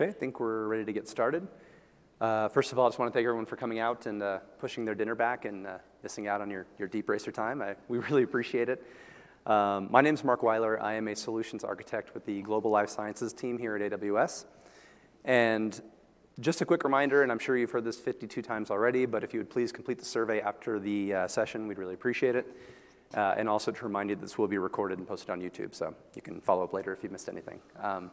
[0.00, 1.46] Okay, I think we're ready to get started.
[2.22, 4.38] Uh, first of all, I just want to thank everyone for coming out and uh,
[4.58, 7.60] pushing their dinner back and uh, missing out on your, your DeepRacer time.
[7.60, 8.82] I, we really appreciate it.
[9.44, 10.82] Um, my name is Mark Weiler.
[10.82, 14.46] I am a solutions architect with the Global Life Sciences team here at AWS.
[15.26, 15.78] And
[16.40, 19.34] just a quick reminder, and I'm sure you've heard this 52 times already, but if
[19.34, 22.46] you would please complete the survey after the uh, session, we'd really appreciate it.
[23.12, 25.94] Uh, and also to remind you this will be recorded and posted on YouTube, so
[26.14, 27.60] you can follow up later if you missed anything.
[27.82, 28.10] Um,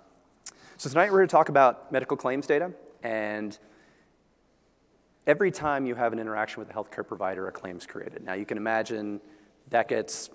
[0.80, 2.72] so tonight we're going to talk about medical claims data,
[3.02, 3.58] and
[5.26, 8.24] every time you have an interaction with a healthcare provider, a claim's created.
[8.24, 9.20] Now you can imagine
[9.72, 10.30] that gets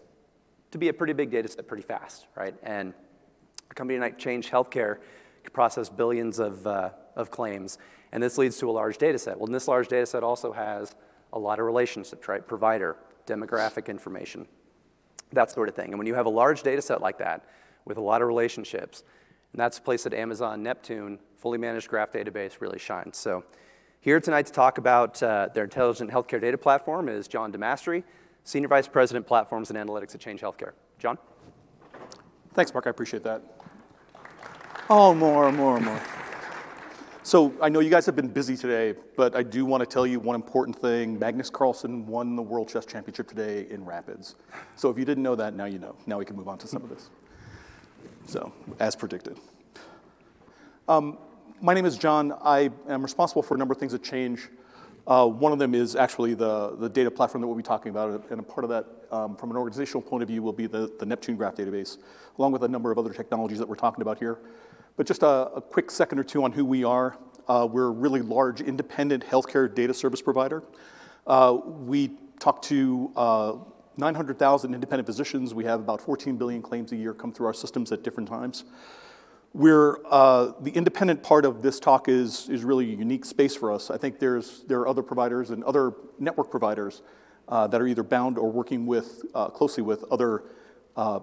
[0.72, 2.56] to be a pretty big data set pretty fast, right?
[2.64, 2.92] And
[3.70, 4.98] a company like Change Healthcare
[5.44, 7.78] can process billions of, uh, of claims,
[8.10, 9.38] and this leads to a large data set.
[9.38, 10.96] Well, this large data set also has
[11.32, 12.44] a lot of relationships, right?
[12.44, 12.96] Provider,
[13.28, 14.48] demographic information,
[15.32, 15.90] that sort of thing.
[15.90, 17.44] And when you have a large data set like that
[17.84, 19.04] with a lot of relationships,
[19.52, 23.18] and that's a place that Amazon Neptune, fully managed graph database, really shines.
[23.18, 23.44] So
[24.00, 28.02] here tonight to talk about uh, their intelligent healthcare data platform is John DeMastri,
[28.44, 30.72] Senior Vice President, Platforms and Analytics at Change Healthcare.
[30.98, 31.18] John?
[32.54, 32.86] Thanks, Mark.
[32.86, 33.42] I appreciate that.
[34.90, 36.00] Oh, more, more, more.
[37.24, 40.04] So I know you guys have been busy today, but I do want to tell
[40.04, 41.20] you one important thing.
[41.20, 44.34] Magnus Carlsen won the World Chess Championship today in Rapids.
[44.74, 45.94] So if you didn't know that, now you know.
[46.04, 47.10] Now we can move on to some of this.
[48.26, 49.38] So, as predicted.
[50.88, 51.18] Um,
[51.60, 52.32] my name is John.
[52.42, 54.48] I am responsible for a number of things that change.
[55.06, 58.30] Uh, one of them is actually the, the data platform that we'll be talking about,
[58.30, 60.92] and a part of that, um, from an organizational point of view, will be the,
[61.00, 61.98] the Neptune Graph database,
[62.38, 64.38] along with a number of other technologies that we're talking about here.
[64.96, 67.16] But just a, a quick second or two on who we are.
[67.48, 70.62] Uh, we're a really large independent healthcare data service provider.
[71.26, 73.54] Uh, we talk to uh,
[73.96, 75.54] 900,000 independent physicians.
[75.54, 78.64] We have about 14 billion claims a year come through our systems at different times.
[79.54, 83.70] We're, uh, the independent part of this talk is, is really a unique space for
[83.70, 83.90] us.
[83.90, 87.02] I think there's, there are other providers and other network providers
[87.48, 90.44] uh, that are either bound or working with, uh, closely with other
[90.96, 91.20] uh,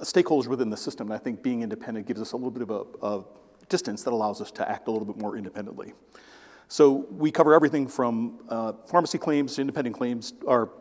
[0.00, 1.06] stakeholders within the system.
[1.06, 3.24] And I think being independent gives us a little bit of a, a
[3.70, 5.94] distance that allows us to act a little bit more independently.
[6.68, 10.72] So we cover everything from uh, pharmacy claims to independent claims, or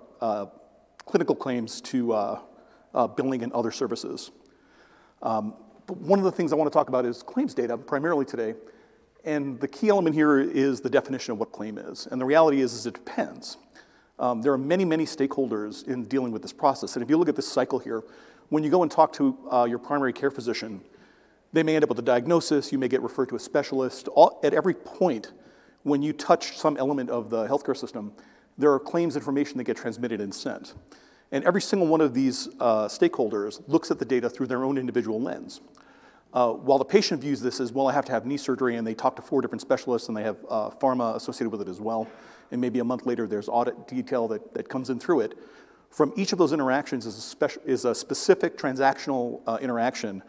[1.06, 2.40] clinical claims to uh,
[2.94, 4.32] uh, billing and other services.
[5.22, 5.54] Um,
[5.88, 8.56] but one of the things I want to talk about is claims data, primarily today.
[9.24, 12.08] And the key element here is the definition of what claim is.
[12.08, 13.58] And the reality is, is it depends.
[14.20, 16.96] Um, there are many, many stakeholders in dealing with this process.
[16.96, 18.04] And if you look at this cycle here,
[18.50, 20.82] when you go and talk to uh, your primary care physician,
[21.54, 24.08] they may end up with a diagnosis, you may get referred to a specialist.
[24.10, 25.32] All, at every point,
[25.84, 28.14] when you touch some element of the healthcare system,
[28.58, 30.74] there are claims information that get transmitted and sent.
[31.32, 34.78] And every single one of these uh, stakeholders looks at the data through their own
[34.78, 35.62] individual lens.
[36.34, 38.86] Uh, while the patient views this as, well, I have to have knee surgery, and
[38.86, 41.80] they talk to four different specialists, and they have uh, pharma associated with it as
[41.80, 42.08] well,
[42.52, 45.38] and maybe a month later there's audit detail that, that comes in through it,
[45.90, 50.22] from each of those interactions is a, speci- is a specific transactional uh, interaction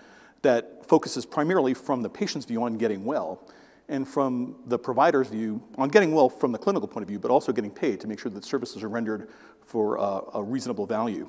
[0.43, 3.43] that focuses primarily from the patient's view on getting well,
[3.89, 7.31] and from the provider's view on getting well from the clinical point of view, but
[7.31, 9.29] also getting paid to make sure that services are rendered
[9.65, 11.29] for uh, a reasonable value.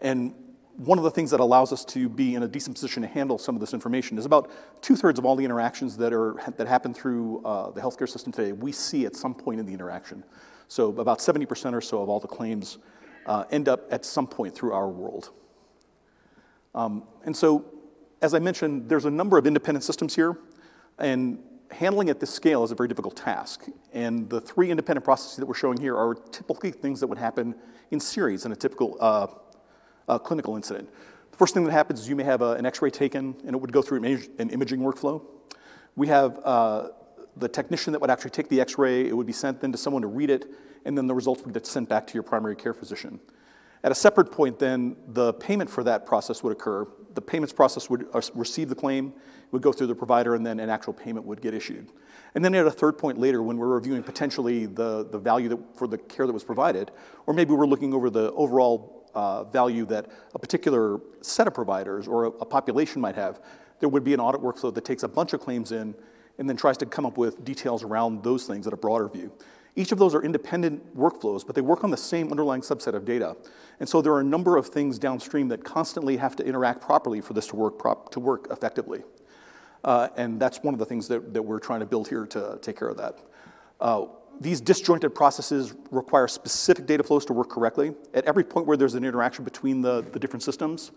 [0.00, 0.34] And
[0.76, 3.36] one of the things that allows us to be in a decent position to handle
[3.36, 4.50] some of this information is about
[4.80, 8.32] two thirds of all the interactions that, are, that happen through uh, the healthcare system
[8.32, 10.22] today, we see at some point in the interaction.
[10.68, 12.78] So about 70% or so of all the claims
[13.26, 15.30] uh, end up at some point through our world.
[16.74, 17.64] Um, and so,
[18.22, 20.38] as I mentioned, there's a number of independent systems here,
[20.98, 21.38] and
[21.70, 23.66] handling at this scale is a very difficult task.
[23.92, 27.54] And the three independent processes that we're showing here are typically things that would happen
[27.90, 29.26] in series in a typical uh,
[30.08, 30.88] uh, clinical incident.
[31.30, 33.60] The first thing that happens is you may have a, an x-ray taken and it
[33.60, 35.22] would go through an imaging workflow.
[35.96, 36.88] We have uh,
[37.36, 40.02] the technician that would actually take the x-ray, it would be sent then to someone
[40.02, 40.46] to read it,
[40.84, 43.20] and then the results would get sent back to your primary care physician.
[43.84, 46.86] At a separate point then, the payment for that process would occur.
[47.14, 49.12] The payments process would uh, receive the claim,
[49.52, 51.90] would go through the provider, and then an actual payment would get issued.
[52.34, 55.58] And then at a third point later, when we're reviewing potentially the, the value that,
[55.76, 56.90] for the care that was provided,
[57.26, 62.06] or maybe we're looking over the overall uh, value that a particular set of providers
[62.06, 63.40] or a, a population might have,
[63.80, 65.94] there would be an audit workflow that takes a bunch of claims in
[66.38, 69.32] and then tries to come up with details around those things at a broader view.
[69.78, 73.04] Each of those are independent workflows, but they work on the same underlying subset of
[73.04, 73.36] data.
[73.78, 77.20] And so there are a number of things downstream that constantly have to interact properly
[77.20, 79.04] for this to work, prop, to work effectively.
[79.84, 82.58] Uh, and that's one of the things that, that we're trying to build here to
[82.60, 83.20] take care of that.
[83.80, 84.06] Uh,
[84.40, 87.94] these disjointed processes require specific data flows to work correctly.
[88.14, 90.90] At every point where there's an interaction between the, the different systems,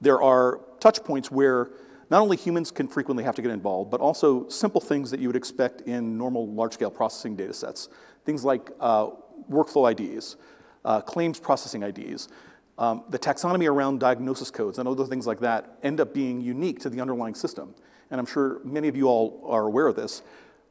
[0.00, 1.70] there are touch points where
[2.10, 5.28] not only humans can frequently have to get involved, but also simple things that you
[5.28, 7.88] would expect in normal large-scale processing data sets.
[8.24, 9.10] Things like uh,
[9.50, 10.36] workflow IDs,
[10.84, 12.28] uh, claims processing IDs,
[12.78, 16.80] um, the taxonomy around diagnosis codes and other things like that end up being unique
[16.80, 17.74] to the underlying system.
[18.10, 20.22] And I'm sure many of you all are aware of this.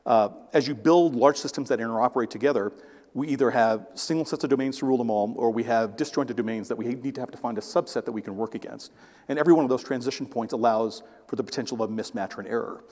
[0.06, 2.74] Uh, as you build large systems that interoperate together,
[3.14, 6.36] we either have single sets of domains to rule them all, or we have disjointed
[6.36, 8.92] domains that we need to have to find a subset that we can work against.
[9.30, 12.42] And every one of those transition points allows for the potential of a mismatch or
[12.42, 12.84] an error.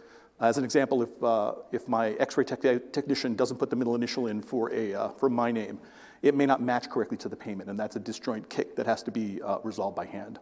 [0.41, 4.41] As an example, if, uh, if my x-ray technician doesn't put the middle initial in
[4.41, 5.79] for, a, uh, for my name,
[6.23, 9.03] it may not match correctly to the payment, and that's a disjoint kick that has
[9.03, 10.39] to be uh, resolved by hand.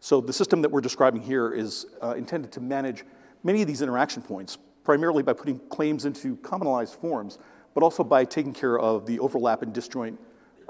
[0.00, 3.04] So the system that we're describing here is uh, intended to manage
[3.42, 7.38] many of these interaction points, primarily by putting claims into commonalized forms,
[7.74, 10.18] but also by taking care of the overlap and disjoint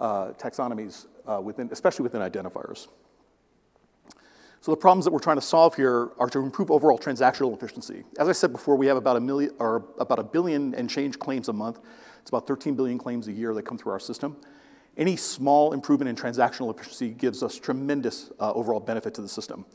[0.01, 2.89] uh, taxonomies, uh, within, especially within identifiers.
[4.65, 8.03] So the problems that we're trying to solve here are to improve overall transactional efficiency.
[8.19, 11.19] As I said before, we have about a million or about a billion and change
[11.19, 11.81] claims a month.
[12.23, 14.39] It's about 13 billion claims a year that come through our system.
[14.97, 19.67] Any small improvement in transactional efficiency gives us tremendous uh, overall benefit to the system.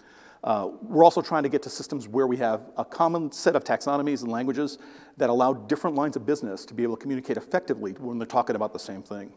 [0.43, 3.63] Uh, we're also trying to get to systems where we have a common set of
[3.63, 4.79] taxonomies and languages
[5.17, 8.55] that allow different lines of business to be able to communicate effectively when they're talking
[8.55, 9.31] about the same thing.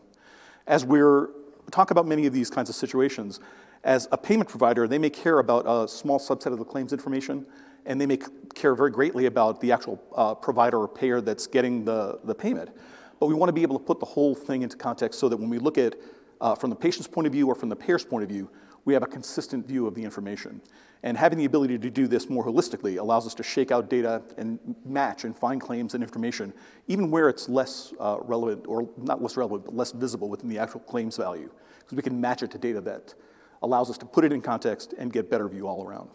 [0.66, 1.28] As we're
[1.70, 3.40] talk about many of these kinds of situations,
[3.84, 7.44] as a payment provider, they may care about a small subset of the claims information,
[7.84, 8.19] and they may
[8.55, 12.70] care very greatly about the actual uh, provider or payer that's getting the, the payment.
[13.19, 15.37] But we want to be able to put the whole thing into context so that
[15.37, 15.96] when we look at
[16.40, 18.50] uh, from the patient's point of view or from the payer's point of view,
[18.84, 20.61] we have a consistent view of the information.
[21.05, 24.23] And having the ability to do this more holistically allows us to shake out data
[24.38, 26.52] and match and find claims and information,
[26.87, 30.58] even where it's less uh, relevant, or not less relevant, but less visible within the
[30.58, 31.50] actual claims value.
[31.78, 33.14] Because we can match it to data that
[33.62, 36.11] allows us to put it in context and get better view all around.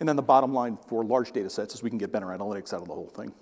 [0.00, 2.72] And then the bottom line for large data sets is we can get better analytics
[2.72, 3.32] out of the whole thing.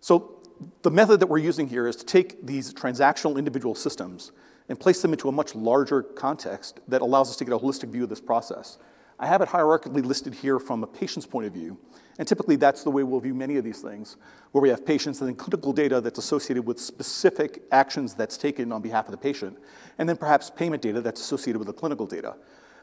[0.00, 0.42] So
[0.82, 4.32] the method that we're using here is to take these transactional individual systems
[4.68, 7.88] and place them into a much larger context that allows us to get a holistic
[7.90, 8.78] view of this process.
[9.18, 11.78] I have it hierarchically listed here from a patient's point of view,
[12.18, 14.16] and typically that's the way we'll view many of these things,
[14.52, 18.72] where we have patients and then clinical data that's associated with specific actions that's taken
[18.72, 19.56] on behalf of the patient,
[19.98, 22.34] and then perhaps payment data that's associated with the clinical data.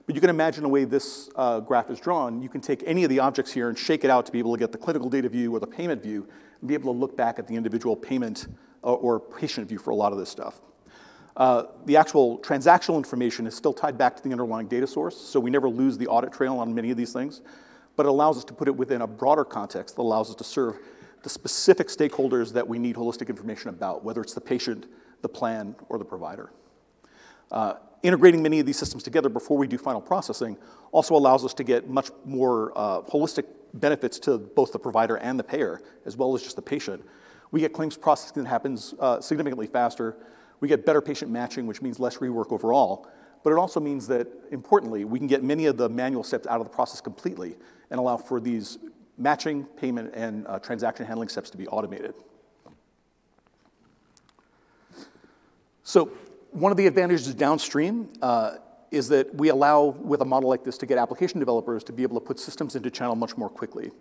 [0.06, 3.04] But you can imagine the way this uh, graph is drawn, you can take any
[3.04, 5.10] of the objects here and shake it out to be able to get the clinical
[5.10, 6.28] data view or the payment view,
[6.60, 8.48] and be able to look back at the individual payment
[8.82, 10.62] or, or patient view for a lot of this stuff.
[11.38, 15.40] Uh, the actual transactional information is still tied back to the underlying data source, so
[15.40, 17.42] we never lose the audit trail on many of these things,
[17.96, 20.44] but it allows us to put it within a broader context that allows us to
[20.44, 20.78] serve
[21.24, 24.88] the specific stakeholders that we need holistic information about, whether it's the patient,
[25.22, 26.52] the plan, or the provider.
[27.52, 30.58] Uh, integrating many of these systems together before we do final processing
[30.92, 35.40] also allows us to get much more uh, holistic benefits to both the provider and
[35.40, 37.04] the payer, as well as just the patient.
[37.52, 40.18] We get claims processing that happens uh, significantly faster.
[40.62, 43.08] We get better patient matching, which means less rework overall.
[43.44, 46.62] But it also means that, importantly, we can get many of the manual steps out
[46.62, 47.58] of the process completely
[47.90, 48.78] and allow for these
[49.18, 52.14] matching, payment, and uh, transaction handling steps to be automated.
[55.84, 56.12] So
[56.52, 58.58] one of the advantages downstream uh,
[58.92, 62.04] is that we allow, with a model like this, to get application developers to be
[62.04, 63.92] able to put systems into channel much more quickly.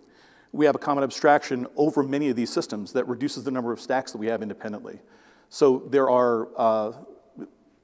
[0.51, 3.81] We have a common abstraction over many of these systems that reduces the number of
[3.81, 4.99] stacks that we have independently.
[5.53, 6.93] So there are uh,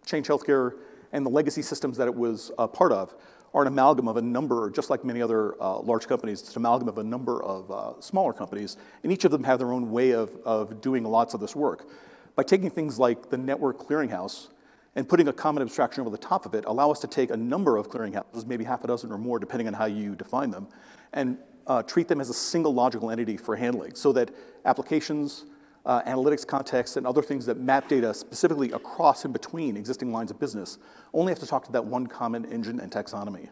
[0.06, 0.78] Change Healthcare
[1.12, 3.14] and the legacy systems that it was a part of
[3.54, 6.62] are an amalgam of a number, just like many other uh, large companies, it's an
[6.62, 9.92] amalgam of a number of uh, smaller companies, and each of them have their own
[9.92, 11.90] way of, of doing lots of this work.
[12.38, 14.48] By taking things like the network clearinghouse
[14.96, 17.38] and putting a common abstraction over the top of it allow us to take a
[17.38, 20.70] number of clearinghouses, maybe half a dozen or more, depending on how you define them,
[21.12, 24.32] and uh, treat them as a single logical entity for handling so that
[24.64, 25.44] applications,
[25.88, 30.30] uh, analytics contexts, and other things that map data specifically across and between existing lines
[30.30, 30.78] of business
[31.14, 33.48] only have to talk to that one common engine and taxonomy.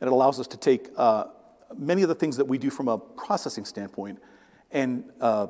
[0.00, 1.24] And it allows us to take uh,
[1.76, 4.20] many of the things that we do from a processing standpoint
[4.70, 5.48] and uh,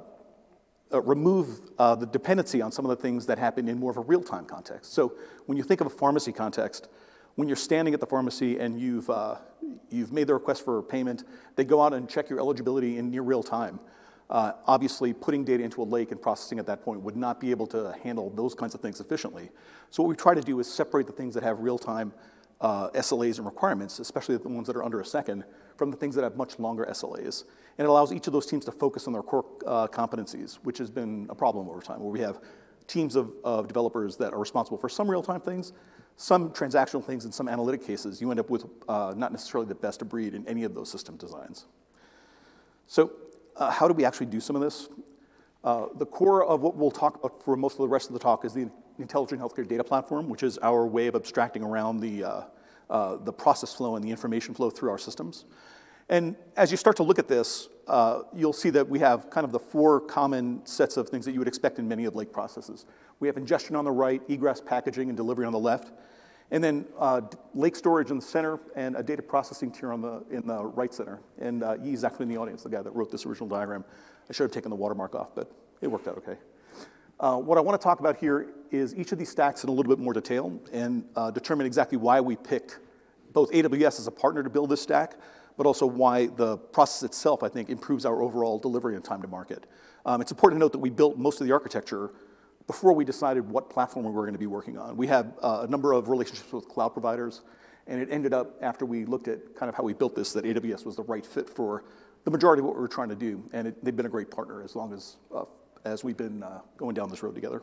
[0.92, 3.98] uh, remove uh, the dependency on some of the things that happen in more of
[3.98, 4.94] a real-time context.
[4.94, 5.12] So
[5.46, 6.88] when you think of a pharmacy context,
[7.34, 9.36] when you're standing at the pharmacy and you've, uh,
[9.90, 11.24] you've made the request for payment,
[11.56, 13.80] they go out and check your eligibility in near real time.
[14.32, 17.50] Uh, obviously, putting data into a lake and processing at that point would not be
[17.50, 19.50] able to handle those kinds of things efficiently.
[19.90, 22.14] So what we try to do is separate the things that have real-time
[22.62, 25.44] uh, SLAs and requirements, especially the ones that are under a second,
[25.76, 27.44] from the things that have much longer SLAs.
[27.76, 30.78] And it allows each of those teams to focus on their core uh, competencies, which
[30.78, 32.40] has been a problem over time, where we have
[32.86, 35.74] teams of, of developers that are responsible for some real-time things,
[36.16, 39.74] some transactional things and some analytic cases, you end up with uh, not necessarily the
[39.74, 41.66] best of breed in any of those system designs.
[42.86, 43.12] So
[43.56, 44.88] uh, how do we actually do some of this?
[45.64, 48.18] Uh, the core of what we'll talk about for most of the rest of the
[48.18, 48.68] talk is the
[48.98, 52.42] Intelligent Healthcare Data Platform, which is our way of abstracting around the, uh,
[52.90, 55.44] uh, the process flow and the information flow through our systems.
[56.08, 59.44] And as you start to look at this, uh, you'll see that we have kind
[59.44, 62.32] of the four common sets of things that you would expect in many of lake
[62.32, 62.86] processes.
[63.20, 65.92] We have ingestion on the right, egress, packaging, and delivery on the left.
[66.50, 67.22] And then uh,
[67.54, 70.92] lake storage in the center and a data processing tier on the, in the right
[70.92, 71.20] center.
[71.38, 73.84] And uh, is actually in the audience, the guy that wrote this original diagram.
[74.28, 76.36] I should have taken the watermark off, but it worked out okay.
[77.20, 79.72] Uh, what I want to talk about here is each of these stacks in a
[79.72, 82.80] little bit more detail and uh, determine exactly why we picked
[83.32, 85.14] both AWS as a partner to build this stack,
[85.56, 89.28] but also why the process itself, I think, improves our overall delivery and time to
[89.28, 89.66] market.
[90.04, 92.10] Um, it's important to note that we built most of the architecture
[92.66, 94.96] before we decided what platform we were going to be working on.
[94.96, 97.42] We had uh, a number of relationships with cloud providers,
[97.86, 100.44] and it ended up, after we looked at kind of how we built this, that
[100.44, 101.84] AWS was the right fit for
[102.24, 104.30] the majority of what we were trying to do, and it, they've been a great
[104.30, 105.44] partner as long as, uh,
[105.84, 107.62] as we've been uh, going down this road together.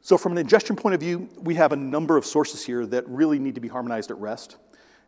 [0.00, 3.08] So from an ingestion point of view, we have a number of sources here that
[3.08, 4.56] really need to be harmonized at rest.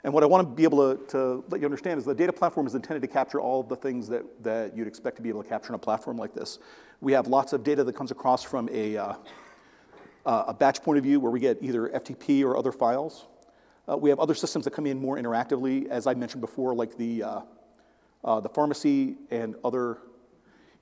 [0.04, 2.32] And what I want to be able to, to, let you understand is the data
[2.32, 5.42] platform is intended to capture all the things that, that you'd expect to be able
[5.42, 6.58] to capture on a platform like this.
[7.00, 9.14] We have lots of data that comes across from a, uh,
[10.26, 13.26] uh, a batch point of view where we get either FTP or other files.
[13.88, 16.98] Uh, we have other systems that come in more interactively, as I mentioned before, like
[16.98, 17.40] the, uh,
[18.24, 19.98] uh, the pharmacy and other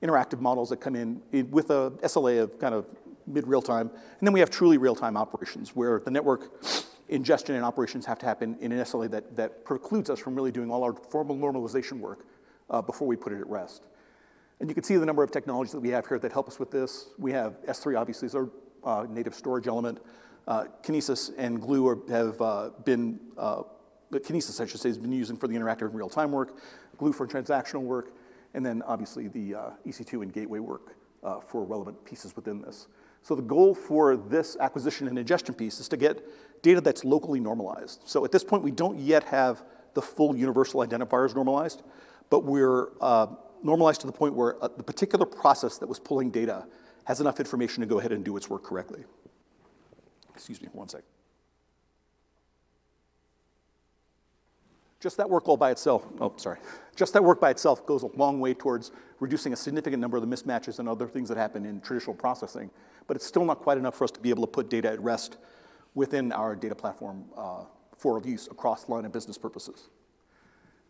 [0.01, 2.85] interactive models that come in, in with a SLA of kind of
[3.25, 3.89] mid real time.
[3.89, 6.61] And then we have truly real time operations where the network
[7.09, 10.51] ingestion and operations have to happen in an SLA that, that precludes us from really
[10.51, 12.25] doing all our formal normalization work
[12.69, 13.87] uh, before we put it at rest.
[14.59, 16.59] And you can see the number of technologies that we have here that help us
[16.59, 17.09] with this.
[17.17, 18.49] We have S3, obviously, is our
[18.83, 19.99] uh, native storage element.
[20.47, 23.63] Uh, Kinesis and Glue are, have uh, been, uh,
[24.11, 26.57] Kinesis, I should say, has been using for the interactive and real-time work,
[26.97, 28.13] Glue for transactional work,
[28.53, 30.95] and then obviously the uh, EC2 and gateway work
[31.47, 32.87] for relevant pieces within this.
[33.21, 36.27] So the goal for this acquisition and ingestion piece is to get
[36.63, 38.01] data that's locally normalized.
[38.05, 41.83] So at this point, we don't yet have the full universal identifiers normalized,
[42.31, 43.27] but we're uh,
[43.61, 46.65] normalized to the point where uh, the particular process that was pulling data
[47.03, 49.03] has enough information to go ahead and do its work correctly.
[50.33, 51.03] Excuse me for one sec.
[54.99, 56.59] Just that work all by itself, oh, sorry.
[56.95, 60.27] Just that work by itself goes a long way towards reducing a significant number of
[60.27, 62.71] the mismatches and other things that happen in traditional processing
[63.07, 64.99] but it's still not quite enough for us to be able to put data at
[65.01, 65.37] rest
[65.95, 67.65] within our data platform uh,
[67.97, 69.89] for use across line of business purposes.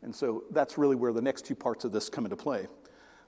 [0.02, 2.68] And so that's really where the next two parts of this come into play.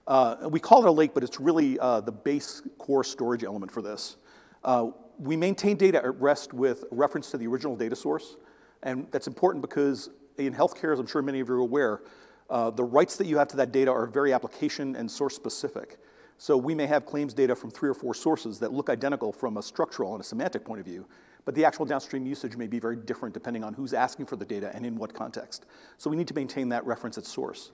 [0.08, 3.72] Uh, we call it a lake, but it's really uh, the base core storage element
[3.72, 4.17] for this.
[4.63, 8.36] Uh, we maintain data at rest with reference to the original data source,
[8.84, 12.01] and that's important because in healthcare, as I'm sure many of you are aware,
[12.50, 15.98] uh, the rights that you have to that data are very application and source specific.
[16.38, 19.58] So we may have claims data from three or four sources that look identical from
[19.58, 21.08] a structural and a semantic point of view,
[21.46, 24.46] but the actual downstream usage may be very different depending on who's asking for the
[24.46, 25.66] data and in what context.
[25.98, 27.72] So we need to maintain that reference at source.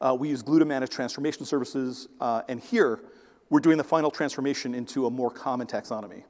[0.00, 3.00] Uh, we use Glue to manage transformation services, uh, and here
[3.48, 6.24] we're doing the final transformation into a more common taxonomy.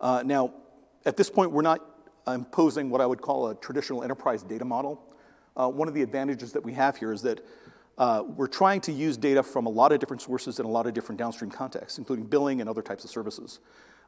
[0.00, 0.52] Uh, now,
[1.06, 1.80] at this point, we're not
[2.26, 5.02] imposing what I would call a traditional enterprise data model.
[5.56, 7.44] Uh, one of the advantages that we have here is that
[7.98, 10.86] uh, we're trying to use data from a lot of different sources in a lot
[10.86, 13.60] of different downstream contexts, including billing and other types of services.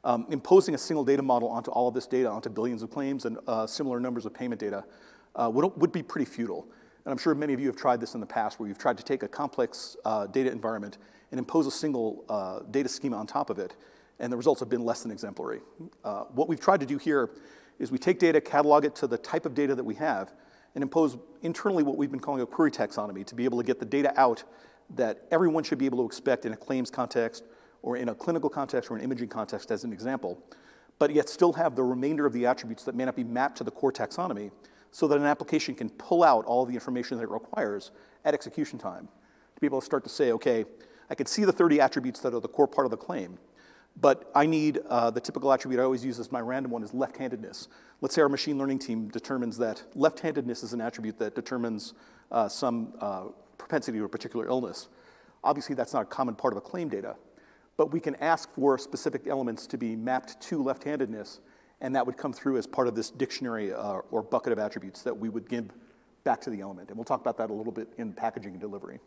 [0.04, 3.24] Um, imposing a single data model onto all of this data, onto billions of claims
[3.24, 4.84] and uh, similar numbers of payment data,
[5.34, 6.68] uh, would, would be pretty futile.
[7.04, 8.98] And I'm sure many of you have tried this in the past where you've tried
[8.98, 10.98] to take a complex uh, data environment
[11.30, 13.76] and impose a single uh, data schema on top of it,
[14.18, 15.60] and the results have been less than exemplary.
[16.04, 17.30] Uh, what we've tried to do here
[17.78, 20.32] is we take data, catalog it to the type of data that we have,
[20.74, 23.78] and impose internally what we've been calling a query taxonomy to be able to get
[23.78, 24.44] the data out
[24.90, 27.44] that everyone should be able to expect in a claims context
[27.82, 30.42] or in a clinical context or an imaging context as an example,
[30.98, 33.64] but yet still have the remainder of the attributes that may not be mapped to
[33.64, 34.50] the core taxonomy
[34.90, 37.90] so that an application can pull out all the information that it requires
[38.24, 39.06] at execution time
[39.54, 40.64] to be able to start to say, okay,
[41.10, 43.38] I can see the 30 attributes that are the core part of the claim,
[44.00, 46.94] but I need uh, the typical attribute I always use as my random one is
[46.94, 47.68] left-handedness.
[48.00, 51.94] Let's say our machine learning team determines that left-handedness is an attribute that determines
[52.30, 53.24] uh, some uh,
[53.56, 54.88] propensity to a particular illness.
[55.42, 57.16] Obviously, that's not a common part of a claim data,
[57.78, 61.40] but we can ask for specific elements to be mapped to left-handedness,
[61.80, 65.02] and that would come through as part of this dictionary uh, or bucket of attributes
[65.02, 65.70] that we would give
[66.24, 66.88] back to the element.
[66.88, 68.98] And we'll talk about that a little bit in packaging and delivery.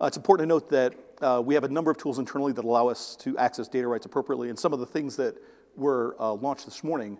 [0.00, 2.64] Uh, it's important to note that uh, we have a number of tools internally that
[2.64, 5.36] allow us to access data rights appropriately, and some of the things that
[5.76, 7.16] were uh, launched this morning,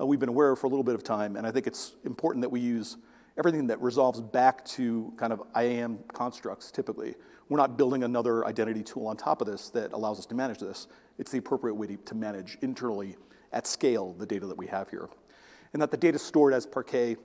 [0.00, 1.96] uh, we've been aware of for a little bit of time, and I think it's
[2.06, 2.96] important that we use
[3.36, 7.14] everything that resolves back to kind of IAM constructs typically.
[7.50, 10.60] We're not building another identity tool on top of this that allows us to manage
[10.60, 10.86] this.
[11.18, 13.16] It's the appropriate way to, to manage internally
[13.52, 15.08] at scale the data that we have here.
[15.72, 17.16] And that the data is stored as Parquet.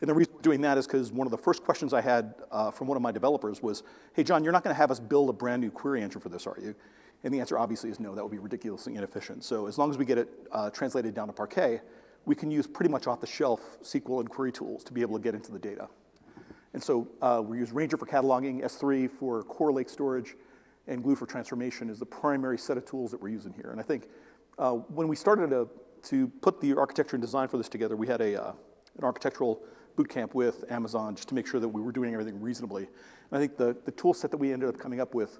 [0.00, 2.36] And the reason we're doing that is because one of the first questions I had
[2.52, 5.00] uh, from one of my developers was, hey, John, you're not going to have us
[5.00, 6.76] build a brand new query engine for this, are you?
[7.24, 9.42] And the answer obviously is no, that would be ridiculously inefficient.
[9.42, 11.80] So as long as we get it uh, translated down to Parquet,
[12.26, 15.34] we can use pretty much off-the-shelf SQL and query tools to be able to get
[15.34, 15.88] into the data.
[16.74, 20.34] And so uh, we use Ranger for cataloging, S3 for core lake storage,
[20.88, 23.70] and Glue for transformation is the primary set of tools that we're using here.
[23.70, 24.08] And I think
[24.58, 25.68] uh, when we started to,
[26.10, 28.52] to put the architecture and design for this together, we had a, uh,
[28.98, 29.62] an architectural
[29.96, 32.82] boot camp with Amazon just to make sure that we were doing everything reasonably.
[32.82, 35.38] And I think the, the tool set that we ended up coming up with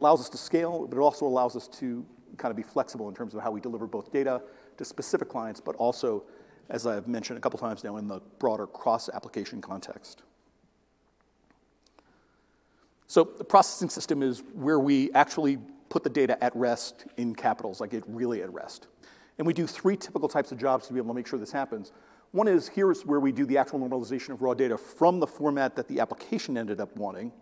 [0.00, 3.14] allows us to scale, but it also allows us to kind of be flexible in
[3.14, 4.40] terms of how we deliver both data
[4.76, 6.22] to specific clients, but also,
[6.70, 10.22] as I've mentioned a couple times now, in the broader cross-application context.
[13.06, 15.58] So the processing system is where we actually
[15.88, 18.88] put the data at rest in capitals, like it really at rest.
[19.38, 21.52] And we do three typical types of jobs to be able to make sure this
[21.52, 21.92] happens.
[22.32, 25.76] One is here's where we do the actual normalization of raw data from the format
[25.76, 27.32] that the application ended up wanting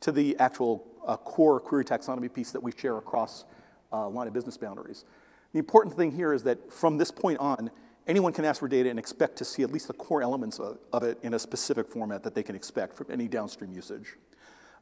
[0.00, 3.44] to the actual uh, core query taxonomy piece that we share across
[3.92, 5.04] uh, line of business boundaries.
[5.52, 7.70] The important thing here is that from this point on,
[8.06, 10.78] anyone can ask for data and expect to see at least the core elements of,
[10.92, 14.16] of it in a specific format that they can expect from any downstream usage.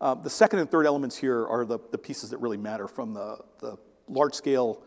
[0.00, 3.12] Uh, the second and third elements here are the, the pieces that really matter from
[3.12, 3.76] the, the
[4.09, 4.83] large scale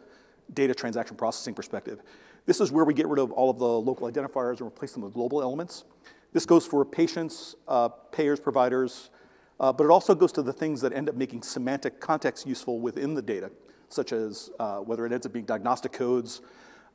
[0.54, 2.02] data transaction processing perspective.
[2.46, 5.04] This is where we get rid of all of the local identifiers and replace them
[5.04, 5.86] with global elements.
[6.34, 9.12] This goes for patients, uh, payers, providers,
[9.60, 12.80] uh, but it also goes to the things that end up making semantic context useful
[12.80, 13.52] within the data,
[13.90, 16.42] such as uh, whether it ends up being diagnostic codes,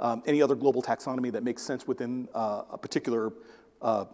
[0.01, 3.33] um, any other global taxonomy that makes sense within uh, a particular
[3.81, 4.05] uh,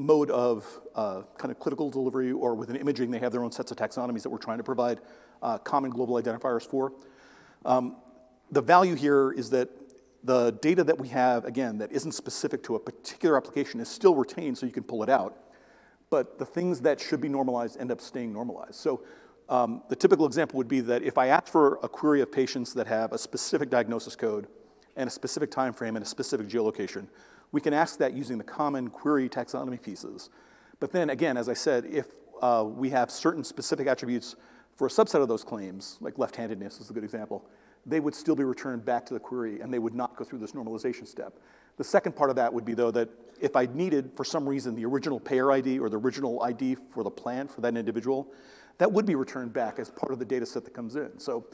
[0.00, 3.70] mode of uh, kind of clinical delivery or within imaging, they have their own sets
[3.70, 5.00] of taxonomies that we're trying to provide
[5.42, 6.92] uh, common global identifiers for.
[7.64, 7.96] Um,
[8.50, 9.68] the value here is that
[10.24, 14.14] the data that we have, again, that isn't specific to a particular application is still
[14.14, 15.36] retained so you can pull it out.
[16.10, 18.74] But the things that should be normalized end up staying normalized.
[18.74, 19.02] So
[19.48, 22.74] um, the typical example would be that if I ask for a query of patients
[22.74, 24.46] that have a specific diagnosis code
[24.96, 27.06] and a specific time frame and a specific geolocation,
[27.52, 30.30] we can ask that using the common query taxonomy pieces.
[30.78, 32.06] But then again, as I said, if
[32.40, 34.36] uh, we have certain specific attributes
[34.74, 37.44] for a subset of those claims, like left-handedness is a good example,
[37.86, 40.38] they would still be returned back to the query and they would not go through
[40.38, 41.38] this normalization step.
[41.76, 43.08] The second part of that would be though that
[43.40, 47.02] if I needed, for some reason, the original payer ID or the original ID for
[47.02, 48.32] the plan for that individual,
[48.78, 51.18] that would be returned back as part of the data set that comes in.
[51.18, 51.46] So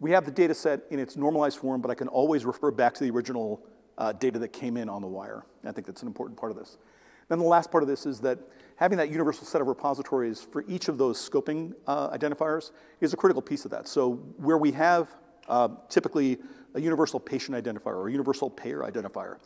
[0.00, 2.94] we have the data set in its normalized form, but I can always refer back
[2.94, 3.64] to the original
[3.98, 5.44] uh, data that came in on the wire.
[5.64, 6.78] I think that's an important part of this.
[7.28, 8.38] Then the last part of this is that
[8.76, 13.16] having that universal set of repositories for each of those scoping uh, identifiers is a
[13.16, 13.88] critical piece of that.
[13.88, 15.08] So where we have
[15.48, 16.38] uh, typically
[16.74, 19.38] a universal patient identifier or universal payer identifier,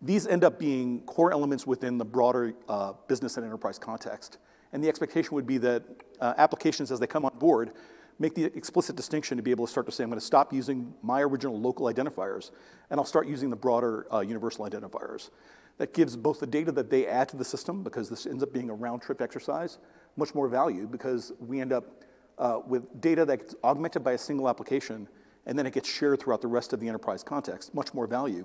[0.00, 4.38] these end up being core elements within the broader uh, business and enterprise context.
[4.72, 5.82] And the expectation would be that
[6.20, 7.72] uh, applications as they come on board
[8.18, 10.52] make the explicit distinction to be able to start to say, I'm going to stop
[10.52, 12.50] using my original local identifiers,
[12.90, 15.30] and I'll start using the broader uh, universal identifiers.
[15.78, 18.52] That gives both the data that they add to the system, because this ends up
[18.52, 19.78] being a round trip exercise,
[20.16, 22.02] much more value because we end up
[22.38, 25.08] uh, with data that's augmented by a single application,
[25.46, 28.44] and then it gets shared throughout the rest of the enterprise context, much more value.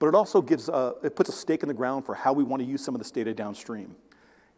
[0.00, 2.42] But it also gives, uh, it puts a stake in the ground for how we
[2.42, 3.94] want to use some of this data downstream.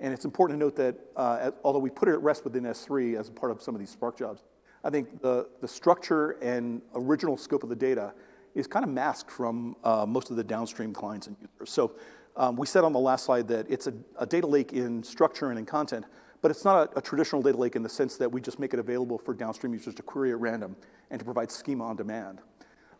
[0.01, 3.19] And it's important to note that uh, although we put it at rest within S3
[3.19, 4.43] as part of some of these Spark jobs,
[4.85, 8.13] I think the, the structure and original scope of the data
[8.55, 11.71] is kind of masked from uh, most of the downstream clients and users.
[11.71, 11.93] So
[12.37, 15.51] um, we said on the last slide that it's a, a, data lake in structure
[15.51, 16.05] and in content,
[16.43, 18.75] but it's not a, a, traditional data lake in the sense that we just make
[18.75, 20.77] it available for downstream users to query at random
[21.11, 22.41] and to provide schema on demand.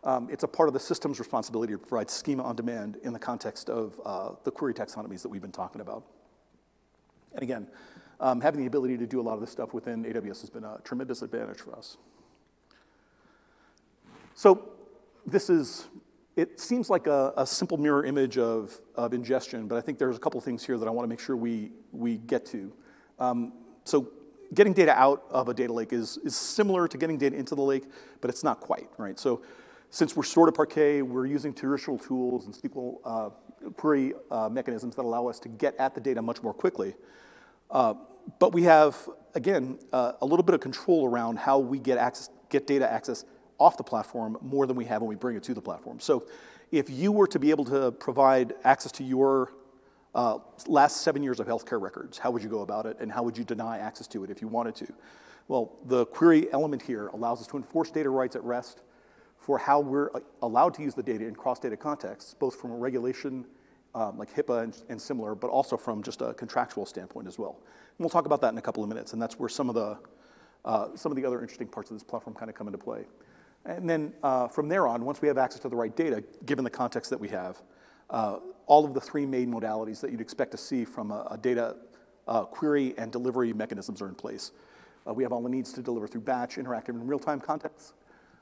[0.03, 3.19] Um, it's a part of the system's responsibility to provide schema on demand in the
[3.19, 6.03] context of uh, the query taxonomies that we've been talking about.
[7.37, 7.67] And again,
[8.19, 10.63] um, having the ability to do a lot of this stuff within AWS has been
[10.63, 11.97] a tremendous advantage for us.
[14.33, 14.69] So
[15.27, 15.87] this is,
[16.35, 20.17] it seems like a, a simple mirror image of, of ingestion, but I think there's
[20.17, 22.73] a couple things here that I want to make sure we, we get to.
[23.19, 24.09] Um, so
[24.55, 27.61] getting data out of a data lake is, is similar to getting data into the
[27.61, 27.83] lake,
[28.21, 29.19] but it's not quite, right?
[29.19, 29.43] So
[29.91, 33.29] since we're sort of Parquet, we're using traditional tools and SQL uh,
[33.75, 36.95] query uh, mechanisms that allow us to get at the data much more quickly.
[37.69, 37.93] Uh,
[38.39, 42.29] but we have, again, uh, a little bit of control around how we get, access,
[42.49, 43.25] get data access
[43.59, 45.99] off the platform more than we have when we bring it to the platform.
[45.99, 46.25] So
[46.71, 49.53] if you were to be able to provide access to your
[50.13, 53.23] uh, last seven years of healthcare records, how would you go about it, and how
[53.23, 54.87] would you deny access to it if you wanted to?
[55.47, 58.81] Well, the query element here allows us to enforce data rights at rest
[59.37, 62.75] for how we're uh, allowed to use the data in cross-data contexts, both from a
[62.75, 63.45] regulation
[63.97, 67.57] um, like HIPAA and, and, similar, but also from just a contractual standpoint as well.
[67.57, 69.75] And we'll talk about that in a couple of minutes, and that's where some of
[69.75, 69.97] the,
[70.65, 73.05] uh, some of the other interesting parts of this platform kind of come into play.
[73.65, 76.63] And then uh, from there on, once we have access to the right data, given
[76.63, 77.61] the context that we have,
[78.11, 81.37] uh, all of the three main modalities that you'd expect to see from a, a
[81.37, 81.77] data
[82.27, 84.51] uh, query and delivery mechanisms are in place.
[85.07, 87.93] Uh, we have all the needs to deliver through batch, interactive, and real-time contexts.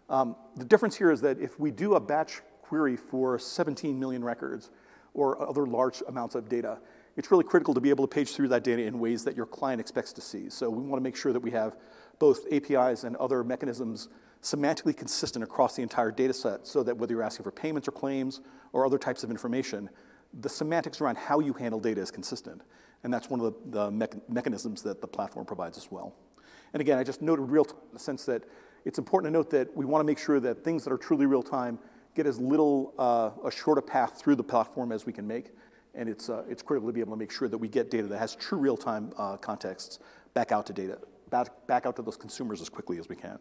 [0.09, 4.23] Um, the difference here is that if we do a batch query for 17 million
[4.23, 4.71] records
[5.15, 6.77] or other large amounts of data,
[7.17, 9.45] it's really critical to be able to page through that data in ways that your
[9.45, 10.49] client expects to see.
[10.49, 11.75] So we want to make sure that we have
[12.19, 14.09] both APIs and other mechanisms
[14.41, 17.91] semantically consistent across the entire data set so that whether you're asking for payments or
[17.91, 18.41] claims
[18.73, 19.89] or other types of information,
[20.41, 22.61] the semantics around how you handle data is consistent.
[23.03, 26.13] And that's one of the, the me mechanisms that the platform provides as well.
[26.73, 28.43] And again, I just noted real time in the sense that
[28.83, 31.25] it's important to note that we want to make sure that things that are truly
[31.25, 31.79] real time
[32.15, 35.51] get as little, uh, a shorter path through the platform as we can make.
[35.93, 38.07] And it's, uh, it's critical to be able to make sure that we get data
[38.07, 39.99] that has true real time uh, contexts
[40.33, 40.97] back out to data,
[41.29, 43.37] back, back out to those consumers as quickly as we can.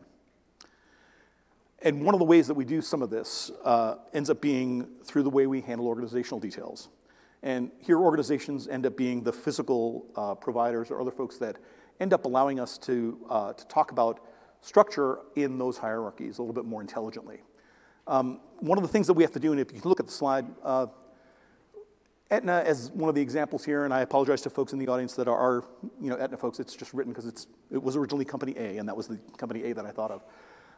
[1.83, 4.89] And one of the ways that we do some of this uh, ends up being
[5.05, 6.89] through the way we handle organizational details.
[7.43, 11.57] And here, organizations end up being the physical uh, providers or other folks that
[12.01, 14.21] end up allowing us to, uh, to talk about
[14.63, 17.43] structure in those hierarchies a little bit more intelligently.
[18.07, 20.07] Um, one of the things that we have to do, and if you look at
[20.07, 20.87] the slide, uh,
[22.31, 25.15] Aetna as one of the examples here, and I apologize to folks in the audience
[25.15, 25.65] that are,
[26.01, 28.97] you know, Aetna folks, it's just written because it was originally Company A, and that
[28.97, 30.25] was the Company A that I thought of.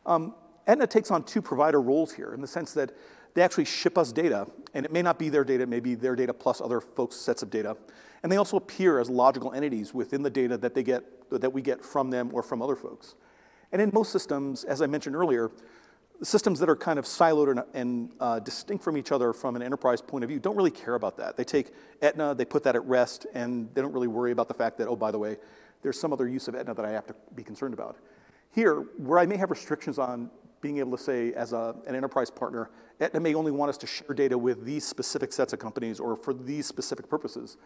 [0.04, 0.34] Um,
[0.66, 2.92] Aetna takes on two provider roles here in the sense that
[3.34, 5.94] they actually ship us data, and it may not be their data, it may be
[5.94, 7.76] their data plus other folks' sets of data.
[8.22, 11.62] And they also appear as logical entities within the data that, they get, that we
[11.62, 13.14] get from them or from other folks.
[13.72, 15.50] And in most systems, as I mentioned earlier,
[16.22, 19.62] systems that are kind of siloed and, and uh, distinct from each other from an
[19.62, 21.36] enterprise point of view don't really care about that.
[21.36, 24.54] They take Aetna, they put that at rest, and they don't really worry about the
[24.54, 25.36] fact that, oh, by the way,
[25.82, 27.96] there's some other use of Aetna that I have to be concerned about.
[28.50, 32.30] Here, where I may have restrictions on being able to say as a, an enterprise
[32.30, 36.00] partner, Aetna may only want us to share data with these specific sets of companies
[36.00, 37.58] or for these specific purposes.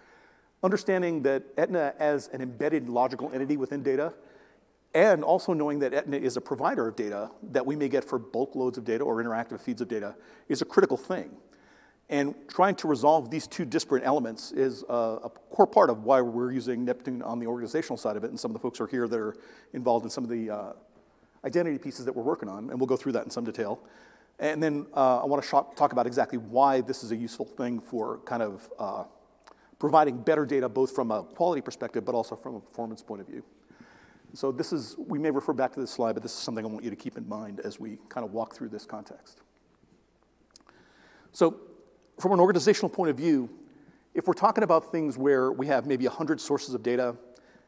[0.62, 4.12] Understanding that Aetna as an embedded logical entity within data,
[4.94, 8.18] and also knowing that Aetna is a provider of data that we may get for
[8.18, 10.16] bulk loads of data or interactive feeds of data
[10.48, 11.30] is a critical thing.
[12.08, 16.20] And trying to resolve these two disparate elements is a, a, core part of why
[16.20, 18.88] we're using Neptune on the organizational side of it, and some of the folks are
[18.88, 19.36] here that are
[19.74, 20.72] involved in some of the uh,
[21.44, 23.78] identity pieces that we're working on, and we'll go through that in some detail.
[24.40, 27.78] And then uh, I want to talk about exactly why this is a useful thing
[27.78, 29.04] for kind of uh,
[29.78, 33.28] providing better data, both from a quality perspective, but also from a performance point of
[33.28, 33.44] view.
[34.34, 36.68] So this is, we may refer back to this slide, but this is something I
[36.68, 39.42] want you to keep in mind as we kind of walk through this context.
[41.32, 41.60] So
[42.18, 43.48] from an organizational point of view,
[44.14, 47.16] if we're talking about things where we have maybe 100 sources of data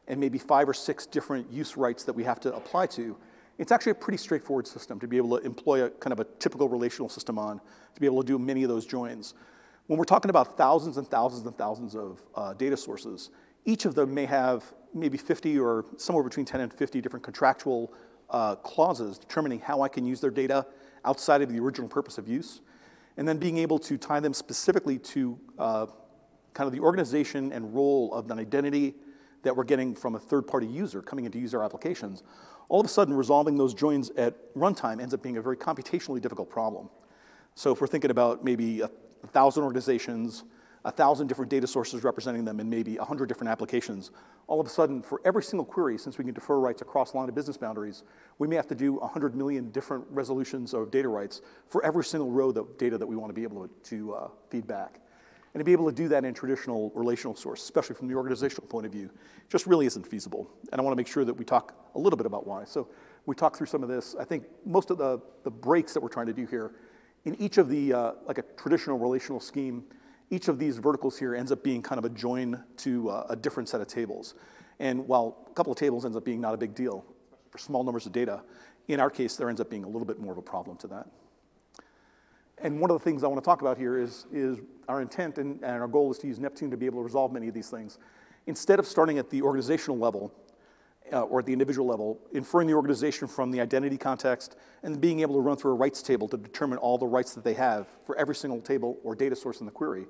[0.09, 3.17] and maybe five or six different use rights that we have to apply to,
[3.59, 6.25] it's actually a pretty straightforward system to be able to employ a kind of a
[6.39, 7.61] typical relational system on,
[7.95, 9.35] to be able to do many of those joins.
[9.87, 13.31] When we're talking about thousands and thousands and thousands of uh, data sources,
[13.65, 17.93] each of them may have maybe 50 or somewhere between 10 and 50 different contractual
[18.31, 20.67] uh, clauses determining how I can use their data
[21.05, 22.61] outside of the original purpose of use,
[23.17, 25.87] and then being able to tie them specifically to uh,
[26.55, 28.95] kind of the organization and role of an identity
[29.43, 32.23] that we're getting from a third-party user coming into user applications,
[32.69, 36.21] all of a sudden resolving those joins at runtime ends up being a very computationally
[36.21, 36.89] difficult problem.
[37.55, 38.91] So if we're thinking about maybe a,
[39.23, 40.45] a thousand organizations,
[40.85, 44.11] a thousand different data sources representing them in maybe a hundred different applications,
[44.49, 47.29] all of a sudden for every single query, since we can defer rights across line
[47.29, 48.03] of business boundaries,
[48.39, 52.31] we may have to do 100 million different resolutions of data rights for every single
[52.31, 55.01] row of data that we want to be able to, to uh, feed back.
[55.55, 58.67] And to be able to do that in traditional relational source, especially from the organizational
[58.67, 59.11] point of view,
[59.51, 60.51] just really isn't feasible.
[60.73, 62.65] And I want to make sure that we talk a little bit about why.
[62.65, 62.89] So
[63.27, 64.17] we talk through some of this.
[64.19, 66.73] I think most of the, the breaks that we're trying to do here,
[67.27, 69.85] in each of the, uh, like a traditional relational scheme,
[70.33, 73.37] each of these verticals here ends up being kind of a join to uh, a
[73.37, 74.35] different set of tables.
[74.81, 77.05] And while a couple of tables ends up being not a big deal
[77.51, 78.43] for small numbers of data,
[78.89, 80.87] in our case, there ends up being a little bit more of a problem to
[80.87, 81.07] that.
[82.57, 85.37] And one of the things I want to talk about here is, is our intent
[85.37, 87.55] and, and our goal is to use Neptune to be able to resolve many of
[87.55, 87.99] these things.
[88.47, 90.33] Instead of starting at the organizational level
[91.13, 95.21] uh, or at the individual level, inferring the organization from the identity context, and being
[95.21, 97.87] able to run through a rights table to determine all the rights that they have
[98.05, 100.07] for every single table or data source in the query.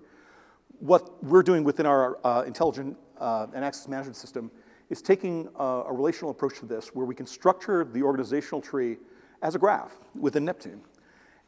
[0.79, 4.51] What we're doing within our uh, intelligent uh, and access management system
[4.91, 8.99] is taking a, a relational approach to this where we can structure the organizational tree
[9.43, 10.81] as a graph within Neptune.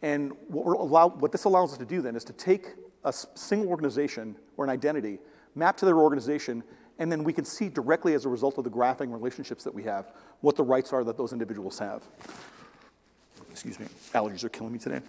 [0.03, 3.13] And what, we're allow, what, this allows us to do then is to take a
[3.13, 5.19] single organization or an identity,
[5.55, 6.63] map to their organization,
[6.99, 9.83] and then we can see directly as a result of the graphing relationships that we
[9.85, 12.03] have what the rights are that those individuals have.
[13.51, 15.01] Excuse me, allergies are killing me today.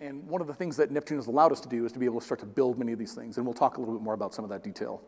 [0.00, 2.06] And one of the things that Neptune has allowed us to do is to be
[2.06, 4.02] able to start to build many of these things, and we'll talk a little bit
[4.02, 5.02] more about some of that detail.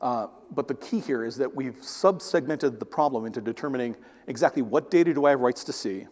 [0.00, 3.94] Uh, but the key here is that we've sub-segmented the problem into determining
[4.26, 6.06] exactly what data do I have rights to see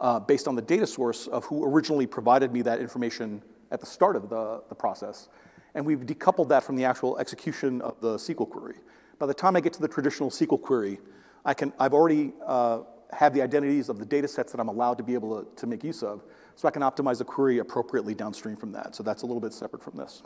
[0.00, 3.86] uh, based on the data source of who originally provided me that information at the
[3.86, 5.28] start of the, the process,
[5.78, 8.74] and we've decoupled that from the actual execution of the SQL query.
[9.20, 10.98] By the time I get to the traditional SQL query,
[11.44, 12.80] I can, I've already uh,
[13.12, 15.66] have the identities of the data sets that I'm allowed to be able to, to
[15.68, 16.24] make use of,
[16.56, 18.96] so I can optimize the query appropriately downstream from that.
[18.96, 20.24] So that's a little bit separate from this.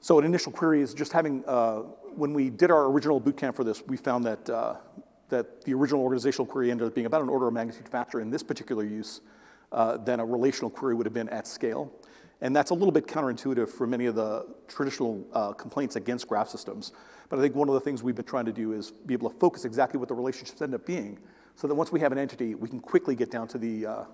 [0.00, 1.82] So an initial query is just having, uh,
[2.16, 4.74] when we did our original bootcamp for this, we found that, uh,
[5.28, 8.28] that the original organizational query ended up being about an order of magnitude faster in
[8.28, 9.20] this particular use
[9.70, 11.92] uh, than a relational query would have been at scale.
[12.42, 16.48] And that's a little bit counterintuitive for many of the traditional uh, complaints against graph
[16.48, 16.92] systems.
[17.28, 19.30] But I think one of the things we've been trying to do is be able
[19.30, 21.18] to focus exactly what the relationships end up being
[21.54, 24.04] so that once we have an entity, we can quickly get down to the, uh,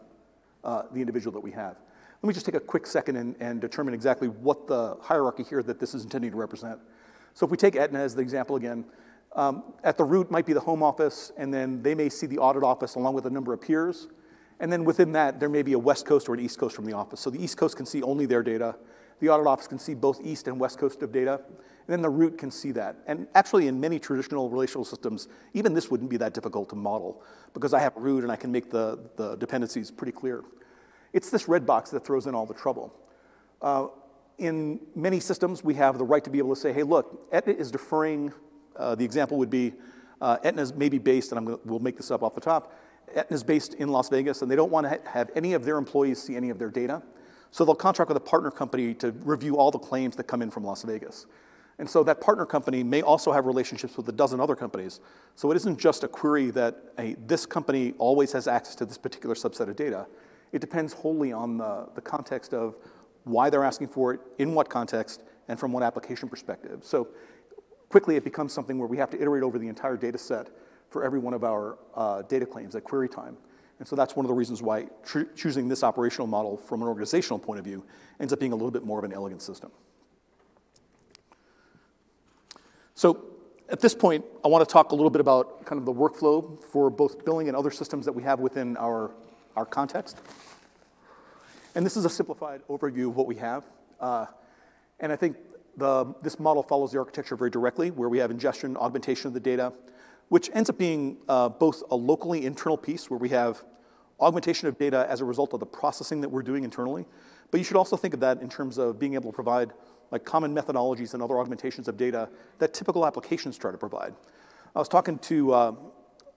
[0.64, 1.76] uh, the individual that we have.
[2.22, 5.62] Let me just take a quick second and, and, determine exactly what the hierarchy here
[5.62, 6.80] that this is intending to represent.
[7.34, 8.84] So if we take Aetna as the example again,
[9.34, 12.38] um, at the root might be the home office, and then they may see the
[12.38, 14.08] audit office along with a number of peers.
[14.60, 16.86] And then within that, there may be a West Coast or an East Coast from
[16.86, 17.20] the office.
[17.20, 18.76] So the East Coast can see only their data.
[19.20, 21.40] The audit office can see both East and West Coast of data.
[21.48, 22.96] And then the root can see that.
[23.06, 27.22] And actually, in many traditional relational systems, even this wouldn't be that difficult to model
[27.54, 30.42] because I have root and I can make the, the dependencies pretty clear.
[31.12, 32.92] It's this red box that throws in all the trouble.
[33.62, 33.86] Uh,
[34.38, 37.54] in many systems, we have the right to be able to say, hey, look, Aetna
[37.54, 38.32] is deferring,
[38.76, 39.72] uh, the example would be,
[40.20, 40.38] uh,
[40.76, 42.74] maybe based, and I'm gonna, we'll make this up off the top,
[43.14, 45.64] Aetna is based in Las Vegas, and they don't want to ha have any of
[45.64, 47.02] their employees see any of their data.
[47.50, 50.50] So they'll contract with a partner company to review all the claims that come in
[50.50, 51.26] from Las Vegas.
[51.78, 55.00] And so that partner company may also have relationships with a dozen other companies.
[55.34, 58.98] So it isn't just a query that hey, this company always has access to this
[58.98, 60.06] particular subset of data.
[60.52, 62.76] It depends wholly on the, the context of
[63.24, 66.80] why they're asking for it, in what context, and from what application perspective.
[66.82, 67.08] So
[67.88, 70.48] quickly it becomes something where we have to iterate over the entire data set
[70.90, 73.36] for every one of our uh, data claims at query time.
[73.78, 74.86] And so that's one of the reasons why
[75.34, 77.84] choosing this operational model from an organizational point of view
[78.20, 79.70] ends up being a little bit more of an elegant system.
[82.94, 83.26] So
[83.68, 86.62] at this point, I want to talk a little bit about kind of the workflow
[86.64, 89.10] for both billing and other systems that we have within our,
[89.56, 90.16] our context.
[91.74, 93.64] And this is a simplified overview of what we have.
[94.00, 94.26] Uh,
[95.00, 95.36] and I think
[95.76, 99.40] the, this model follows the architecture very directly, where we have ingestion, augmentation of the
[99.40, 99.74] data,
[100.28, 103.62] which ends up being uh, both a locally internal piece, where we have
[104.20, 107.04] augmentation of data as a result of the processing that we're doing internally.
[107.50, 109.72] But you should also think of that in terms of being able to provide
[110.10, 114.14] like common methodologies and other augmentations of data that typical applications try to provide.
[114.74, 115.74] I was talking to uh,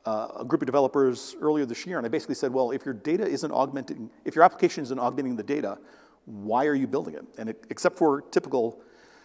[0.05, 2.93] uh, a group of developers earlier this year, and I basically said, well, if your
[2.93, 5.77] data isn't augmenting, if your application isn't augmenting the data,
[6.25, 7.25] why are you building it?
[7.37, 8.81] And it, except for typical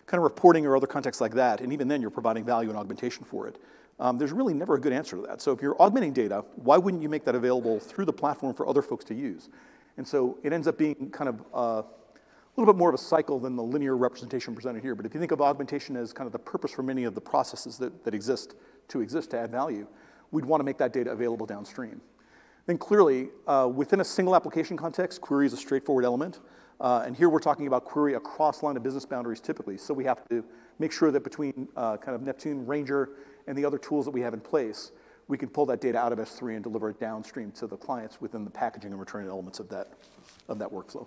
[0.07, 2.79] kind of reporting or other contexts like that, and even then you're providing value and
[2.79, 3.59] augmentation for it.
[4.01, 5.41] Um, there's really never a good answer to that.
[5.41, 8.69] So if you're augmenting data, why wouldn't you make that available through the platform for
[8.69, 9.49] other folks to use?
[9.97, 11.83] And so it ends up being kind of uh,
[12.57, 14.95] a little bit more of a cycle than the linear representation presented here.
[14.95, 17.21] But if you think of augmentation as kind of the purpose for many of the
[17.21, 18.55] processes that, that exist
[18.89, 19.87] to exist to add value,
[20.31, 22.01] we'd want to make that data available downstream.
[22.67, 26.41] Then clearly, uh, within a single application context, query is a straightforward element.
[26.81, 29.77] Uh, and here we're talking about query across line of business boundaries typically.
[29.77, 30.45] So we have to
[30.79, 33.11] make sure that between uh, kind of Neptune, Ranger,
[33.47, 34.93] and the other tools that we have in place,
[35.29, 38.21] we can pull that data out of S3 and deliver it downstream to the clients
[38.21, 39.93] within the packaging and returning elements of that,
[40.49, 41.07] of that workflow.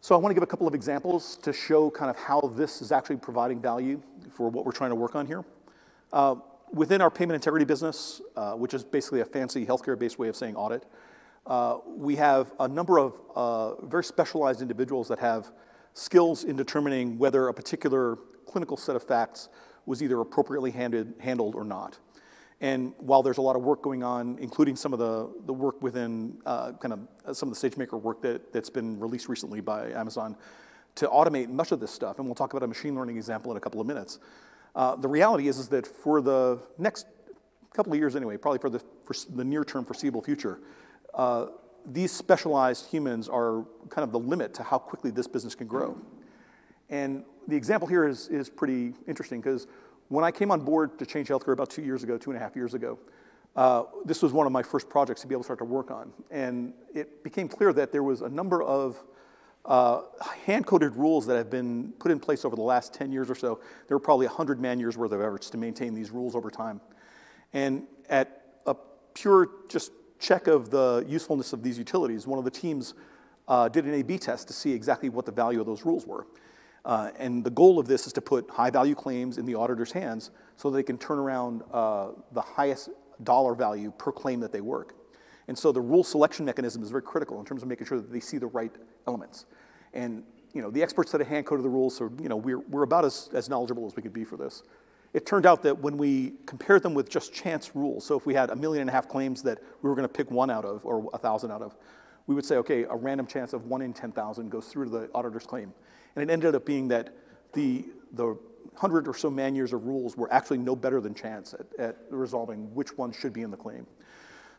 [0.00, 2.82] So I want to give a couple of examples to show kind of how this
[2.82, 5.44] is actually providing value for what we're trying to work on here.
[6.12, 6.34] Uh,
[6.74, 10.56] within our payment integrity business, uh, which is basically a fancy healthcare-based way of saying
[10.56, 10.84] audit,
[11.46, 15.50] uh, we have a number of uh, very specialized individuals that have
[15.94, 19.48] skills in determining whether a particular clinical set of facts
[19.86, 21.98] was either appropriately handed, handled or not.
[22.60, 25.82] And while there's a lot of work going on, including some of the, the work
[25.82, 29.90] within uh, kind of some of the SageMaker work that, that's been released recently by
[29.90, 30.36] Amazon,
[30.94, 33.56] to automate much of this stuff, and we'll talk about a machine learning example in
[33.56, 34.20] a couple of minutes.
[34.74, 37.06] Uh, the reality is, is that for the next
[37.74, 40.60] couple of years anyway, probably for the, for the near-term foreseeable future,
[41.14, 41.46] uh,
[41.86, 45.96] these specialized humans are kind of the limit to how quickly this business can grow.
[46.90, 49.66] And the example here is, is pretty interesting because
[50.08, 52.42] when I came on board to change healthcare about two years ago, two and a
[52.42, 52.98] half years ago,
[53.56, 55.90] uh, this was one of my first projects to be able to start to work
[55.90, 56.12] on.
[56.30, 59.02] And it became clear that there was a number of
[59.64, 60.02] uh,
[60.44, 63.60] hand-coded rules that have been put in place over the last 10 years or so.
[63.88, 66.80] There were probably 100 man-years worth of efforts to maintain these rules over time.
[67.52, 68.74] And at a
[69.14, 72.94] pure just check of the usefulness of these utilities, one of the teams
[73.48, 76.26] uh, did an A-B test to see exactly what the value of those rules were.
[76.84, 80.30] Uh, and the goal of this is to put high-value claims in the auditor's hands
[80.56, 82.90] so they can turn around uh, the highest
[83.22, 84.94] dollar value per claim that they work.
[85.48, 88.10] And so the rule selection mechanism is very critical in terms of making sure that
[88.10, 88.72] they see the right
[89.06, 89.46] elements.
[89.92, 92.82] And you know, the experts that have hand-coded the rules, so you know, we're, we're
[92.82, 94.62] about as, as knowledgeable as we could be for this.
[95.14, 98.34] It turned out that when we compared them with just chance rules, so if we
[98.34, 100.64] had a million and a half claims that we were going to pick one out
[100.64, 101.76] of or a thousand out of,
[102.26, 105.10] we would say, okay, a random chance of one in 10,000 goes through to the
[105.14, 105.72] auditor's claim.
[106.16, 107.14] And it ended up being that
[107.52, 108.36] the, the
[108.74, 111.96] hundred or so man years of rules were actually no better than chance at, at
[112.10, 113.86] resolving which one should be in the claim.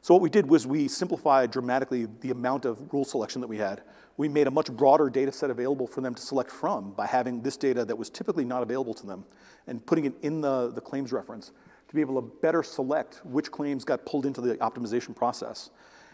[0.01, 3.57] So what we did was we simplified dramatically the amount of rule selection that we
[3.57, 3.81] had.
[4.17, 7.41] We made a much broader data set available for them to select from by having
[7.41, 9.25] this data that was typically not available to them
[9.67, 11.51] and putting it in the, the claims reference
[11.87, 15.69] to be able to better select which claims got pulled into the optimization process.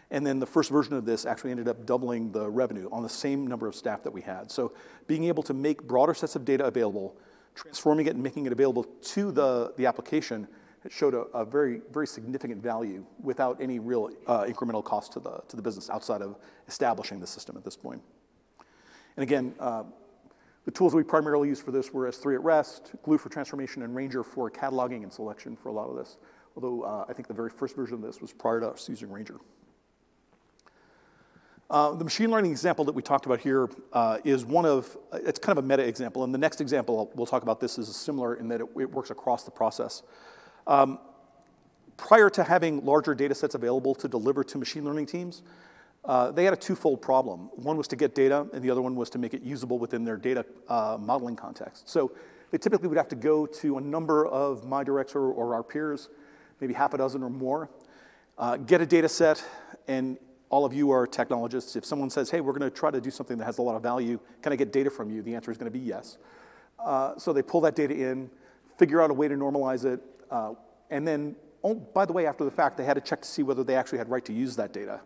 [0.09, 3.09] And then the first version of this actually ended up doubling the revenue on the
[3.09, 4.51] same number of staff that we had.
[4.51, 4.73] So
[5.07, 7.15] being able to make broader sets of data available,
[7.55, 10.47] transforming it and making it available to the, the application
[10.89, 15.41] showed a, a, very, very significant value without any real uh, incremental cost to the,
[15.47, 18.01] to the business outside of establishing the system at this point.
[19.15, 19.83] And again, uh,
[20.65, 23.95] the tools we primarily used for this were S3 at rest, Glue for transformation, and
[23.95, 26.17] Ranger for cataloging and selection for a lot of this.
[26.55, 29.11] Although uh, I think the very first version of this was prior to us using
[29.11, 29.37] Ranger.
[31.69, 35.39] Uh, the machine learning example that we talked about here uh, is one of, it's
[35.39, 38.35] kind of a meta example, and the next example we'll talk about this is similar
[38.35, 40.03] in that it, it works across the process.
[40.67, 40.99] Um,
[41.97, 45.43] prior to having larger data sets available to deliver to machine learning teams,
[46.03, 47.49] uh, they had a twofold problem.
[47.53, 50.03] One was to get data, and the other one was to make it usable within
[50.03, 51.87] their data uh, modeling context.
[51.87, 52.11] So
[52.49, 55.63] they typically would have to go to a number of my directs or, or our
[55.63, 56.09] peers,
[56.59, 57.69] maybe half a dozen or more,
[58.37, 59.43] uh, get a data set,
[59.87, 60.17] and
[60.49, 61.75] all of you are technologists.
[61.75, 63.75] If someone says, hey, we're going to try to do something that has a lot
[63.75, 65.21] of value, can I get data from you?
[65.21, 66.17] The answer is going to be yes.
[66.83, 68.29] Uh, so they pull that data in,
[68.77, 70.53] figure out a way to normalize it, uh,
[70.89, 73.43] and then, oh, by the way, after the fact, they had to check to see
[73.43, 75.01] whether they actually had right to use that data.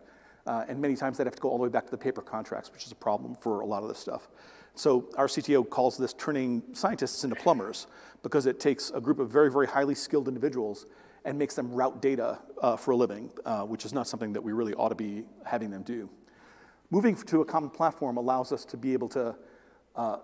[0.46, 2.22] Uh, and many times they'd have to go all the way back to the paper
[2.22, 4.28] contracts, which is a problem for a lot of this stuff.
[4.74, 7.88] So our CTO calls this turning scientists into plumbers
[8.22, 10.86] because it takes a group of very, very highly skilled individuals
[11.24, 14.42] and makes them route data uh, for a living, uh, which is not something that
[14.42, 16.08] we really ought to be having them do.
[16.90, 19.34] Moving to a common platform allows us to be able to
[19.96, 20.18] uh,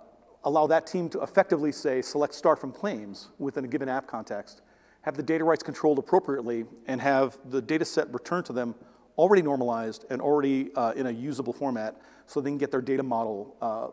[0.45, 4.62] allow that team to effectively say, select start from claims within a given app context,
[5.03, 8.75] have the data rights controlled appropriately, and have the data set returned to them
[9.19, 13.03] already normalized and already uh, in a usable format so they can get their data
[13.03, 13.89] model, uh,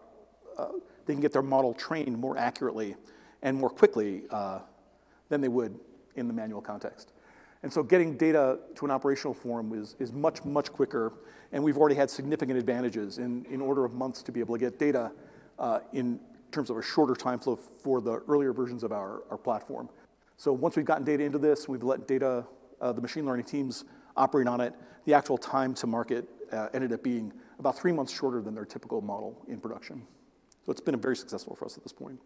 [0.62, 0.72] uh,
[1.06, 2.96] they can get their model trained more accurately
[3.42, 4.60] and more quickly uh,
[5.30, 5.78] than they would
[6.16, 7.14] in the manual context.
[7.64, 11.14] And so getting data to an operational form is, is much, much quicker,
[11.52, 14.60] and we've already had significant advantages in, in order of months to be able to
[14.60, 15.12] get data
[15.58, 16.20] uh, in
[16.52, 19.90] terms of a shorter time flow for the earlier versions of our, our platform.
[20.40, 22.46] So once we've gotten data into this, we've let data,
[22.80, 23.84] uh, the machine learning teams
[24.16, 24.74] operate on it.
[25.04, 28.64] The actual time to market uh, ended up being about three months shorter than their
[28.64, 30.02] typical model in production.
[30.66, 32.22] So it's been very successful for us at this point.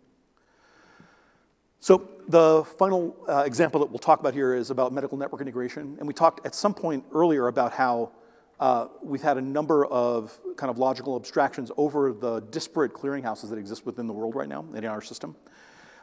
[1.79, 5.95] So the final uh, example that we'll talk about here is about medical network integration.
[5.97, 8.11] And we talked at some point earlier about how
[8.59, 13.57] uh, we've had a number of kind of logical abstractions over the disparate clearinghouses that
[13.57, 15.35] exist within the world right now and in our system.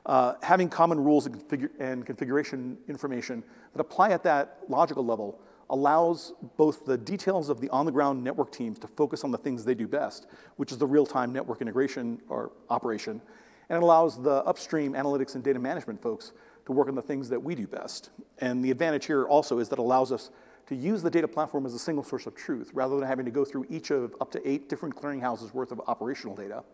[0.07, 6.33] Uh, having common rules and, and configuration information that apply at that logical level allows
[6.57, 9.87] both the details of the on-the-ground network teams to focus on the things they do
[9.87, 10.27] best,
[10.57, 13.21] which is the real-time network integration or operation,
[13.69, 16.33] and it allows the upstream analytics and data management folks
[16.67, 18.11] to work on the things that we do best.
[18.39, 20.31] And the advantage here also is that it allows us
[20.67, 23.31] to use the data platform as a single source of truth, rather than having to
[23.31, 26.65] go through each of up to eight different clearinghouses worth of operational data.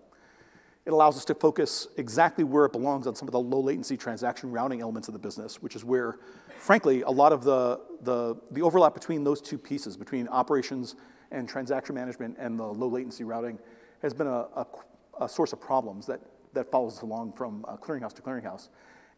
[0.86, 3.96] It allows us to focus exactly where it belongs on some of the low latency
[3.96, 6.18] transaction routing elements of the business, which is where,
[6.58, 10.94] frankly, a lot of the, the, the overlap between those two pieces, between operations
[11.32, 13.58] and transaction management and the low latency routing,
[14.00, 14.66] has been a, a
[15.18, 16.20] a source of problems that,
[16.52, 18.68] that follows along from uh, clearinghouse to clearinghouse.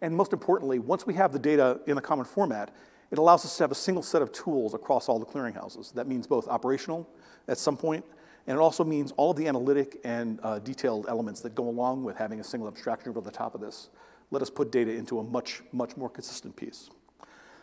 [0.00, 2.70] And most importantly, once we have the data in a common format,
[3.10, 5.92] it allows us to have a single set of tools across all the clearinghouses.
[5.94, 7.08] That means both operational
[7.48, 8.04] at some point,
[8.48, 12.02] and it also means all of the analytic and uh, detailed elements that go along
[12.02, 13.90] with having a single abstraction over the top of this.
[14.30, 16.88] Let us put data into a much, much more consistent piece.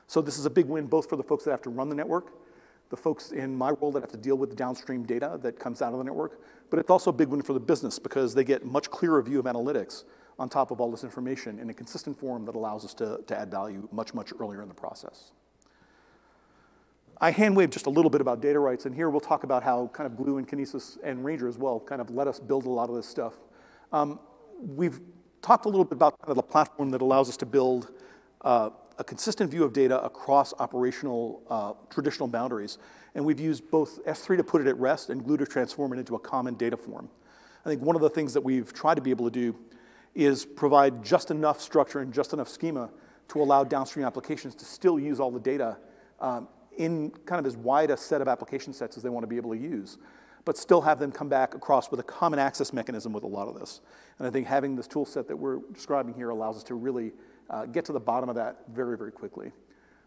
[0.05, 1.95] So this is a big win both for the folks that have to run the
[1.95, 2.33] network,
[2.89, 5.81] the folks in my role that have to deal with the downstream data that comes
[5.81, 8.43] out of the network, but it's also a big win for the business because they
[8.43, 10.03] get much clearer view of analytics
[10.37, 13.35] on top of all this information in a consistent form that allows us to, to
[13.35, 15.31] add value much, much earlier in the process.
[17.21, 19.63] I hand waved just a little bit about data rights, and here we'll talk about
[19.63, 22.65] how kind of Glue and Kinesis and Ranger as well kind of let us build
[22.65, 23.33] a lot of this stuff.
[23.93, 24.19] Um,
[24.59, 24.99] we've
[25.41, 27.91] talked a little bit about kind of the platform that allows us to build
[28.41, 32.77] uh, a consistent view of data across operational uh, traditional boundaries.
[33.13, 35.99] And we've used both S3 to put it at rest and Glue to transform it
[35.99, 37.09] into a common data form.
[37.65, 39.55] I think one of the things that we've tried to be able to do
[40.13, 42.89] is provide just enough structure and just enough schema
[43.29, 45.77] to allow downstream applications to still use all the data
[46.19, 46.47] um,
[46.77, 49.37] in kind of as wide a set of application sets as they want to be
[49.37, 49.97] able to use,
[50.45, 53.47] but still have them come back across with a common access mechanism with a lot
[53.47, 53.81] of this.
[54.19, 57.13] And I think having this tool set that we're describing here allows us to really
[57.49, 59.51] uh, get to the bottom of that very, very quickly.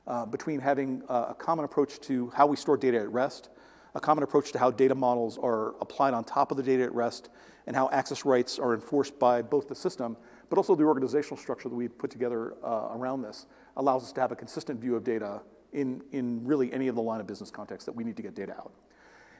[0.06, 3.50] Uh, between having uh, a common approach to how we store data at rest,
[3.94, 6.94] a common approach to how data models are applied on top of the data at
[6.94, 7.30] rest,
[7.66, 10.16] and how access rights are enforced by both the system,
[10.48, 13.44] but also the organizational structure that we've put together uh, around this
[13.76, 15.42] allows us to have a consistent view of data
[15.72, 18.34] in, in really any of the line of business context that we need to get
[18.34, 18.72] data out.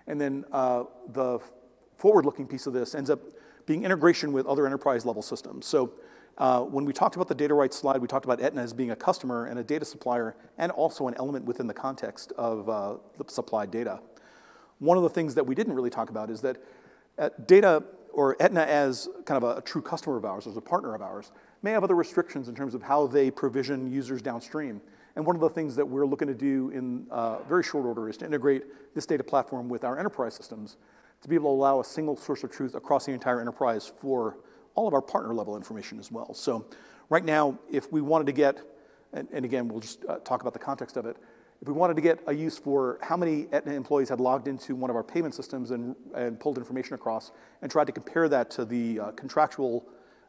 [0.06, 1.38] And then uh, the
[1.96, 3.20] forward-looking piece of this ends up
[3.66, 5.66] being integration with other enterprise level systems.
[5.66, 5.92] So
[6.38, 8.92] uh, when we talked about the data rights slide, we talked about Aetna as being
[8.92, 12.94] a customer and a data supplier and also an element within the context of uh,
[13.18, 14.00] the supplied data.
[14.78, 16.56] One of the things that we didn't really talk about is that
[17.18, 20.60] uh, data or Aetna as kind of a, a, true customer of ours, as a
[20.60, 21.30] partner of ours,
[21.62, 24.80] may have other restrictions in terms of how they provision users downstream.
[25.16, 28.08] And one of the things that we're looking to do in uh, very short order
[28.08, 30.76] is to integrate this data platform with our enterprise systems
[31.22, 34.38] to be able to allow a single source of truth across the entire enterprise for
[34.74, 36.32] all of our partner level information as well.
[36.34, 36.66] So
[37.08, 38.60] right now, if we wanted to get,
[39.12, 41.16] and, and again, we'll just uh, talk about the context of it,
[41.60, 44.76] if we wanted to get a use for how many Aetna employees had logged into
[44.76, 47.32] one of our payment systems and, and pulled information across
[47.62, 49.84] and tried to compare that to the uh, contractual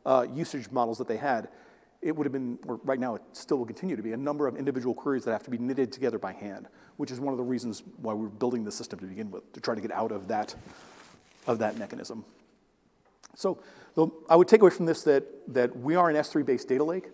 [0.07, 1.49] uh, usage models that they had,
[2.01, 4.47] it would have been, or right now it still will continue to be, a number
[4.47, 7.37] of individual queries that have to be knitted together by hand, which is one of
[7.37, 10.11] the reasons why we're building the system to begin with, to try to get out
[10.11, 10.55] of that,
[11.47, 12.23] of that mechanism.
[13.35, 13.61] So
[14.29, 17.09] I would take away from this that, that we are an S3-based data lake,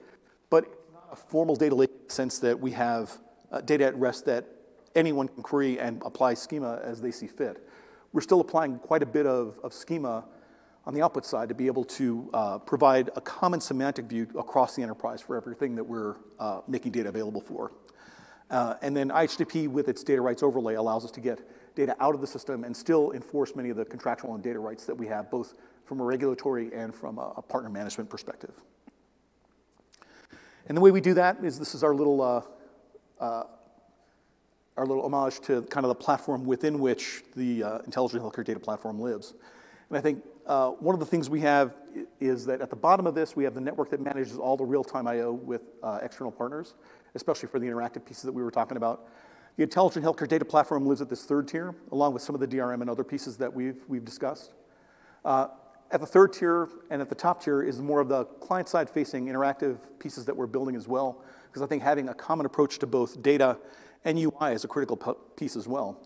[0.50, 0.66] but
[1.12, 3.18] a formal data lake in the sense that we have
[3.52, 4.46] uh, data at rest that
[4.96, 7.68] anyone can query and apply schema as they see fit.
[8.14, 10.26] We're still applying quite a bit of, of schema
[10.86, 14.76] on the output side to be able to uh, provide a common semantic view across
[14.76, 17.72] the enterprise for everything that we're uh, making data available for.
[18.52, 21.40] Uh, and then IHDP with its data rights overlay allows us to get
[21.76, 24.86] data out of the system and still enforce many of the contractual and data rights
[24.86, 25.56] that we have, both
[25.86, 28.54] from a regulatory and from a, a partner management perspective.
[30.68, 32.42] And the way we do that is this is our little, uh,
[33.20, 33.44] uh,
[34.78, 38.60] our little homage to kind of the platform within which the uh, intelligent healthcare data
[38.60, 39.34] platform lives.
[39.90, 41.76] And I think uh, one of the things we have
[42.20, 44.64] is that at the bottom of this, we have the network that manages all the
[44.64, 45.34] real-time I.O.
[45.34, 46.76] with uh, external partners,
[47.16, 49.08] especially for the interactive pieces that we were talking about.
[49.58, 52.48] The intelligent healthcare data platform lives at this third tier, along with some of the
[52.48, 54.54] DRM and other pieces that we've, we've discussed.
[55.24, 55.48] Uh,
[55.92, 59.28] at the third tier and at the top tier is more of the client-side facing
[59.28, 62.88] interactive pieces that we're building as well, because I think having a common approach to
[62.88, 63.58] both data
[64.04, 64.98] and UI is a critical
[65.36, 66.02] piece as well.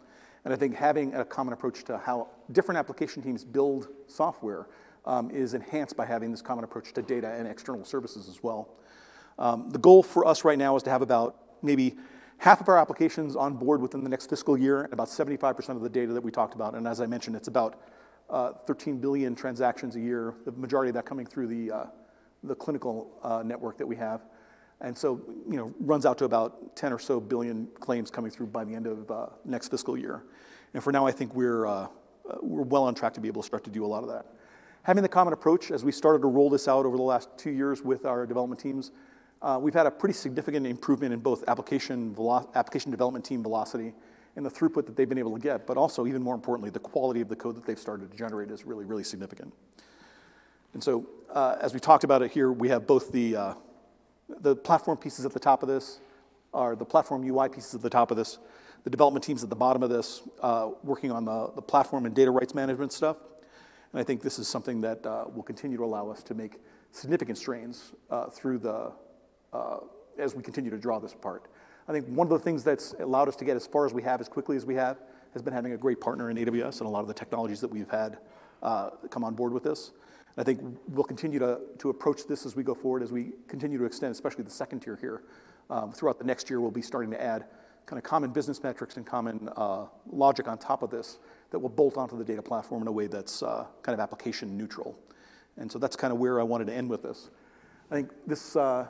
[0.50, 4.66] And I think having a common approach to how different application teams build software
[5.06, 8.68] um, is enhanced by having this common approach to data and external services as well.
[9.38, 11.98] Um, the goal for us right now is to have about maybe
[12.40, 15.82] half of our applications on board within the next fiscal year and about 75% of
[15.82, 16.74] the data that we talked about.
[16.74, 17.80] And as I mentioned, it's about
[18.32, 21.86] uh, 13 billion transactions a year, the majority of that coming through the, uh,
[22.44, 24.22] the clinical uh, network that we have.
[24.82, 28.48] And so, you know, runs out to about 10 or so billion claims coming through
[28.48, 30.24] by the end of uh, next fiscal year.
[30.74, 31.88] And for now, I think we're, uh,
[32.42, 34.26] we're well on track to be able to start to do a lot of that.
[34.84, 37.52] Having the common approach, as we started to roll this out over the last two
[37.52, 38.92] years with our development teams,
[39.42, 42.16] uh, we've had a pretty significant improvement in both application,
[42.56, 43.94] application development team velocity
[44.36, 46.80] and the throughput that they've been able to get, but also, even more importantly, the
[46.80, 49.54] quality of the code that they've started to generate is really, really significant.
[50.74, 53.54] And so, uh, as we talked about it here, we have both the, uh,
[54.42, 56.00] the platform pieces at the top of this,
[56.54, 58.40] are the platform UI pieces at the top of this,
[58.84, 62.16] the development teams at the bottom of this, uh, working on the, the platform and
[62.16, 63.18] data rights management stuff.
[63.92, 66.60] And I think this is something that uh, will continue to allow us to make
[66.92, 68.92] significant strains uh, through the,
[69.54, 69.78] uh,
[70.18, 71.48] as we continue to draw this apart.
[71.88, 74.04] I think one of the things that's allowed us to get as far as we
[74.04, 74.98] have, as quickly as we have,
[75.34, 77.70] has been having a great partner in AWS and a lot of the technologies that
[77.70, 78.20] we've had
[78.62, 79.92] uh, come on board with this.
[80.36, 83.32] And I think we'll continue to, to approach this as we go forward, as we
[83.48, 85.24] continue to extend, especially the second tier here.
[85.70, 87.46] Um, throughout the next year, we'll be starting to add
[87.90, 91.18] kind of common business metrics and common uh, logic on top of this
[91.50, 94.56] that will bolt onto the data platform in a way that's uh, kind of application
[94.56, 94.96] neutral.
[95.58, 97.32] And so that's kind of where I wanted to end with this.
[97.90, 98.86] I think this, uh,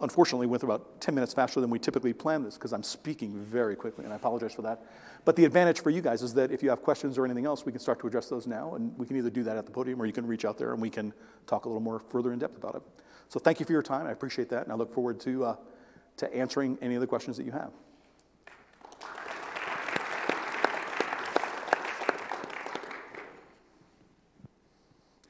[0.00, 3.76] unfortunately, went about 10 minutes faster than we typically plan this because I'm speaking very
[3.76, 4.82] quickly, and I apologize for that.
[5.26, 7.66] But the advantage for you guys is that if you have questions or anything else,
[7.66, 9.72] we can start to address those now, and we can either do that at the
[9.72, 11.12] podium or you can reach out there and we can
[11.46, 12.82] talk a little more further in depth about it.
[13.28, 14.06] So thank you for your time.
[14.06, 15.56] I appreciate that, and I look forward to, uh,
[16.16, 17.70] to answering any of the questions that you have.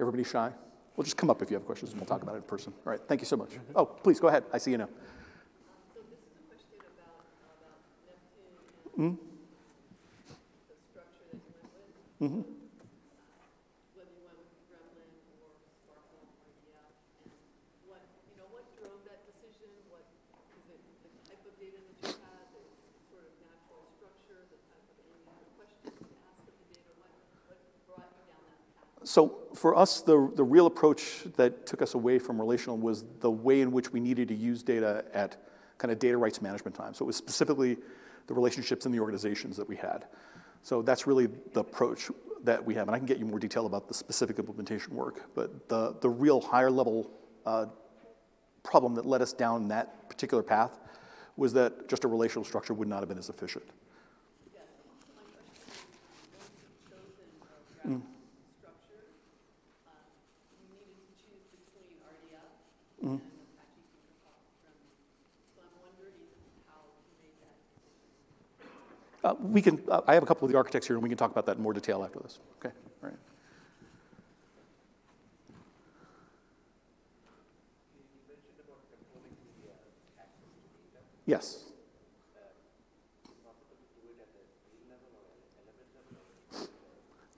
[0.01, 0.51] Everybody shy?
[0.97, 2.73] Well, just come up if you have questions and we'll talk about it in person.
[2.87, 3.51] All right, thank you so much.
[3.51, 3.77] Mm-hmm.
[3.77, 4.45] Oh, please go ahead.
[4.51, 4.89] I see you now.
[5.93, 7.21] So this is a question about,
[7.61, 8.57] about Neptune
[8.97, 9.21] and
[10.73, 11.77] the structure that you went
[12.17, 12.49] with.
[13.93, 17.33] Whether you went with Gremlin or SPARQL or EF, and
[17.85, 18.01] what,
[18.33, 19.69] you know, what drove that decision?
[19.93, 20.09] What,
[20.57, 22.65] is it the type of data that you had, the
[23.13, 26.67] sort of natural structure, the type of, any kind of questions to ask of the
[26.73, 26.89] data?
[26.97, 27.13] What,
[27.53, 29.00] what brought you down that path?
[29.11, 33.31] So for us, the, the real approach that took us away from relational was the
[33.31, 35.37] way in which we needed to use data at
[35.79, 36.95] kind of data rights management time.
[36.95, 37.77] So it was specifically
[38.29, 40.05] the relationships in the organizations that we had.
[40.63, 42.09] So that's really the approach
[42.45, 42.87] that we have.
[42.87, 45.29] And I can get you more detail about the specific implementation work.
[45.35, 47.11] But the, the real higher level
[47.45, 47.67] uh,
[48.63, 50.79] problem that led us down that particular path
[51.37, 53.65] was that just a relational structure would not have been as efficient.
[54.55, 54.63] Yes,
[55.17, 55.83] my question is,
[56.37, 59.09] once you've chosen a graph structure,
[59.89, 60.05] um,
[60.53, 62.19] you needed to choose between RDF and Apache TinkerPop Gremlin.
[62.19, 63.21] So I'm wondering how you made that decision.
[69.23, 71.19] Uh, we can, uh, I have a couple of the architects here, and we can
[71.19, 72.39] talk about that in more detail after this.
[72.59, 73.19] Okay, all right.
[81.27, 81.65] Yes.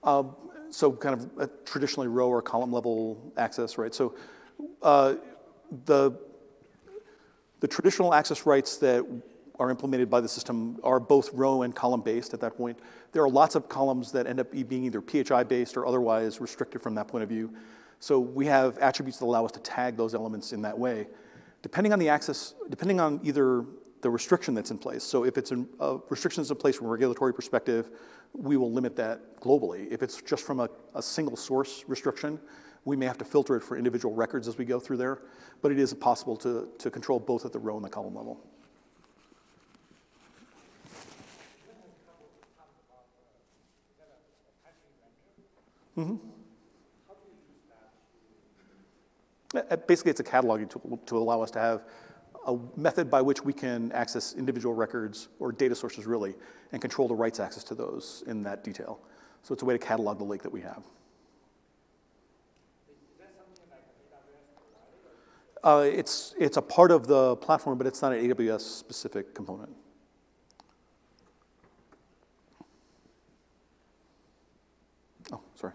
[0.03, 0.35] Um,
[0.71, 3.93] So kind of a traditionally row or column level access, right?
[3.93, 4.15] So
[4.81, 5.15] uh,
[5.85, 6.11] the,
[7.59, 9.05] the traditional access rights that
[9.59, 12.79] are implemented by the system are both row and column based at that point.
[13.11, 16.81] There are lots of columns that end up being either PHI based or otherwise restricted
[16.81, 17.53] from that point of view.
[17.99, 21.07] So we have attributes that allow us to tag those elements in that way.
[21.61, 23.63] Depending on the access, depending on either
[24.01, 25.01] the restriction that's in place.
[25.01, 27.89] So if it's in, uh, restrictions in place from a regulatory perspective,
[28.33, 29.89] we will limit that globally.
[29.89, 32.39] If it's just from a, a single source restriction,
[32.85, 35.19] we may have to filter it for individual records as we go through there.
[35.61, 38.39] But it is possible to, to control both at the row and the column level.
[49.55, 51.83] Uh, Basically, it's a cataloging tool to allow us to have
[52.47, 56.35] a method by which we can access individual records or data sources really
[56.71, 58.99] and control the rights access to those in that detail.
[59.43, 60.83] So it's a way to catalog the lake that we have.
[65.63, 69.69] Uh, it's, it's a part of the platform, but it's not an AWS specific component.
[75.31, 75.73] Oh, sorry.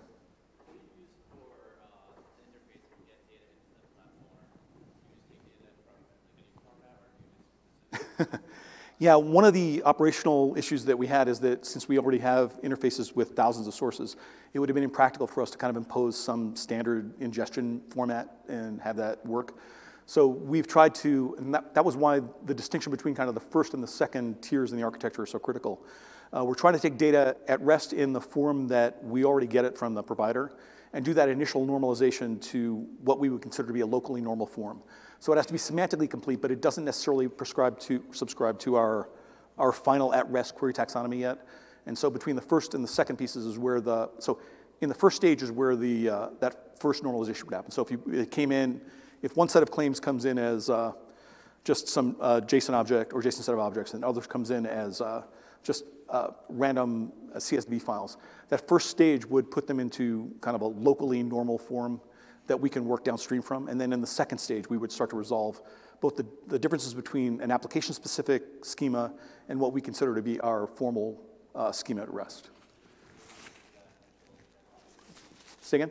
[9.00, 12.60] Yeah, one of the operational issues that we had is that since we already have
[12.62, 14.16] interfaces with thousands of sources,
[14.52, 18.38] it would have been impractical for us to kind of impose some standard ingestion format
[18.48, 19.54] and have that work.
[20.08, 23.42] So we've tried to, and that, that was why the distinction between kind of the
[23.42, 25.84] first and the second tiers in the architecture is so critical.
[26.34, 29.66] Uh, we're trying to take data at rest in the form that we already get
[29.66, 30.56] it from the provider
[30.94, 34.46] and do that initial normalization to what we would consider to be a locally normal
[34.46, 34.80] form.
[35.20, 38.76] So it has to be semantically complete, but it doesn't necessarily prescribe to, subscribe to
[38.76, 39.10] our,
[39.58, 41.46] our final at-rest query taxonomy yet.
[41.84, 44.40] And so between the first and the second pieces is where the, so
[44.80, 47.70] in the first stage is where the, uh, that first normalization would happen.
[47.70, 48.80] So if you, it came in,
[49.22, 50.92] if one set of claims comes in as uh,
[51.64, 55.00] just some uh, JSON object or JSON set of objects, and others comes in as
[55.00, 55.22] uh,
[55.62, 58.16] just uh, random uh, CSV files,
[58.48, 62.00] that first stage would put them into kind of a locally normal form
[62.46, 63.68] that we can work downstream from.
[63.68, 65.60] And then in the second stage, we would start to resolve
[66.00, 69.12] both the, the differences between an application-specific schema
[69.48, 71.20] and what we consider to be our formal
[71.72, 72.50] schema at rest.
[75.60, 75.90] Say again?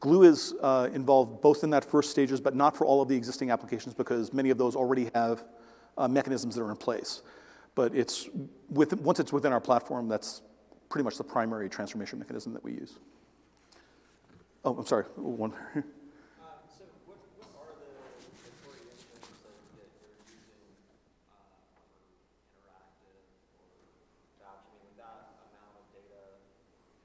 [0.00, 3.14] Glue is uh, involved both in that first stages, but not for all of the
[3.14, 5.44] existing applications because many of those already have
[5.98, 7.22] uh, mechanisms that are in place.
[7.74, 8.28] But it's
[8.70, 10.40] with, once it's within our platform, that's
[10.88, 12.98] pretty much the primary transformation mechanism that we use.
[14.64, 15.52] Oh, I'm sorry, one.
[15.52, 15.82] Uh,
[16.66, 17.92] So what, what are the,
[18.44, 20.72] the query engines that, that you're using,
[21.28, 21.84] uh, for
[22.56, 23.20] interactive
[23.56, 23.68] or
[24.40, 26.20] documenting with that amount of data?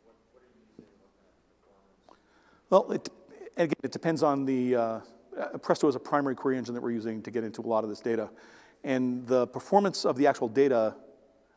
[0.03, 2.19] What, what are you using, what kind of performance?
[2.75, 3.07] Well, it,
[3.55, 4.81] again, it depends on the, uh,
[5.39, 7.85] uh, Presto is a primary query engine that we're using to get into a lot
[7.85, 8.29] of this data.
[8.83, 10.93] And the performance of the actual data,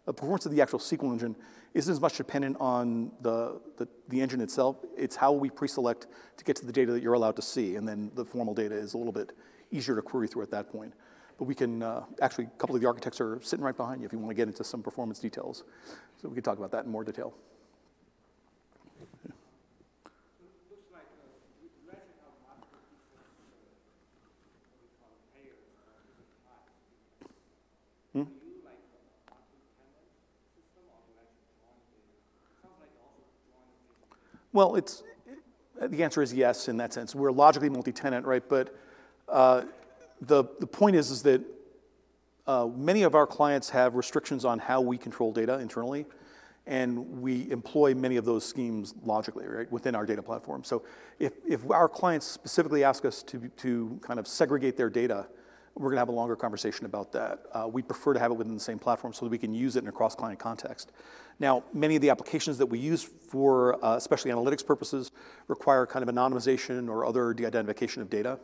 [0.06, 1.34] the performance of the actual SQL engine
[1.74, 4.76] isn't as much dependent on the, the, the engine itself.
[4.96, 6.06] It's how we pre-select
[6.36, 7.74] to get to the data that you're allowed to see.
[7.74, 9.32] And then the formal data is a little bit
[9.72, 10.94] easier to query through at that point.
[11.36, 14.06] But we can, uh, actually, a couple of the architects are sitting right behind you
[14.06, 15.64] if you want to get into some performance details.
[16.22, 17.34] So we can talk about that in more detail.
[20.78, 21.26] looks like uh,
[21.58, 23.58] you you actually have multiple different, uh,
[24.70, 26.70] what we call payers, uh, different types.
[28.14, 28.30] Hmm?
[28.30, 30.06] Do you like a multi-tenant
[30.54, 32.14] system or do you actually join the,
[32.62, 34.37] sounds like you also join the patient.
[34.52, 35.02] Well, it's,
[35.80, 37.14] the answer is yes in that sense.
[37.14, 38.42] We're logically multi-tenant, right?
[38.48, 38.74] But
[39.28, 39.62] uh,
[40.20, 41.42] the, the point is, is that
[42.46, 46.06] uh, many of our clients have restrictions on how we control data internally,
[46.66, 50.64] and we employ many of those schemes logically, right, within our data platform.
[50.64, 50.82] So
[51.18, 55.26] if, if our clients specifically ask us to, to kind of segregate their data,
[55.78, 57.40] we're gonna have a longer conversation about that.
[57.52, 59.76] Uh, we prefer to have it within the same platform so that we can use
[59.76, 60.90] it in a cross-client context.
[61.38, 65.12] Now, many of the applications that we use for, uh, especially analytics purposes,
[65.46, 68.40] require kind of anonymization or other de-identification of data.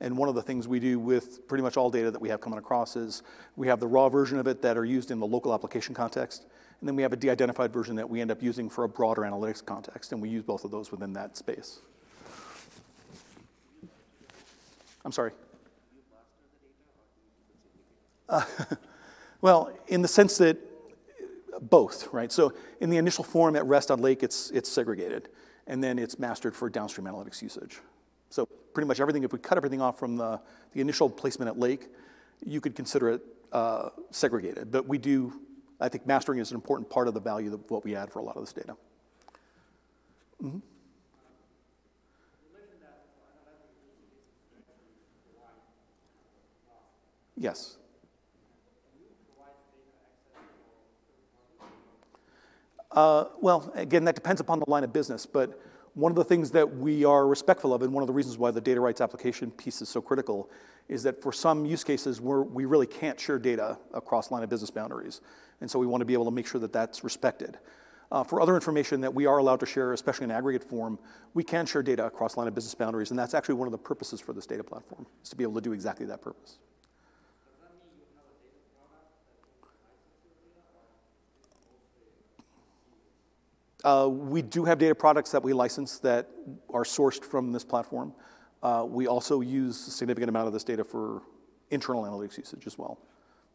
[0.00, 2.40] And one of the things we do with pretty much all data that we have
[2.40, 3.22] coming across is
[3.54, 6.46] we have the raw version of it that are used in the local application context,
[6.80, 9.22] and then we have a de-identified version that we end up using for a broader
[9.22, 11.80] analytics context, and we use both of those within that space.
[15.04, 15.32] I'm sorry.
[18.28, 18.44] Uh,
[19.40, 20.58] well, in the sense that
[21.60, 22.32] both, right?
[22.32, 25.28] So in the initial form at rest on lake, it's, it's segregated,
[25.66, 27.80] and then it's mastered for downstream analytics usage.
[28.30, 30.40] So pretty much everything, if we cut everything off from the,
[30.72, 31.88] the initial placement at lake,
[32.44, 34.72] you could consider it uh, segregated.
[34.72, 35.32] But we do,
[35.80, 38.18] I think mastering is an important part of the value of what we add for
[38.18, 38.76] a lot of this data.
[40.42, 40.60] Mhm.
[47.36, 47.76] Yes.
[52.92, 55.60] Uh, well, again, that depends upon the line of business, but
[55.94, 58.50] one of the things that we are respectful of, and one of the reasons why
[58.50, 60.50] the data rights application piece is so critical,
[60.88, 64.50] is that for some use cases we're, we really can't share data across line of
[64.50, 65.20] business boundaries.
[65.60, 67.58] And so we want to be able to make sure that that's respected.
[68.10, 70.98] Uh, for other information that we are allowed to share, especially in aggregate form,
[71.32, 73.78] we can share data across line of business boundaries, and that's actually one of the
[73.78, 76.58] purposes for this data platform, is to be able to do exactly that purpose.
[83.84, 86.28] Uh, we do have data products that we license that
[86.72, 88.12] are sourced from this platform.
[88.62, 91.22] Uh, we also use a significant amount of this data for
[91.70, 93.00] internal analytics usage as well,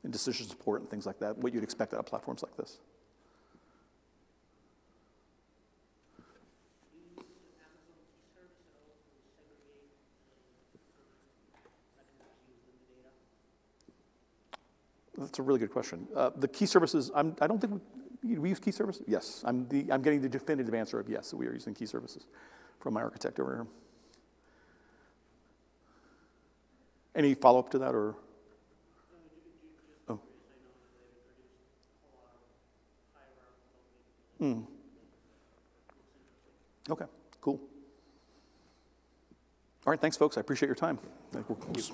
[0.04, 2.80] and decision support and things like that, what you'd expect out of platforms like this.
[15.18, 16.08] That's a really good question.
[16.16, 17.82] Uh, the key services, I'm, I don't think
[18.24, 19.04] we, use key services.
[19.08, 22.26] Yes, I'm, the, I'm getting the definitive answer of yes, we are using key services
[22.80, 23.68] from my architect over here.
[27.16, 28.16] Any follow up to that or?
[30.08, 30.20] Oh.
[34.38, 34.62] Hmm.
[36.90, 37.06] Okay,
[37.42, 37.60] cool.
[39.86, 40.38] All right, thanks, folks.
[40.38, 41.00] I appreciate your time.
[41.34, 41.92] We're close.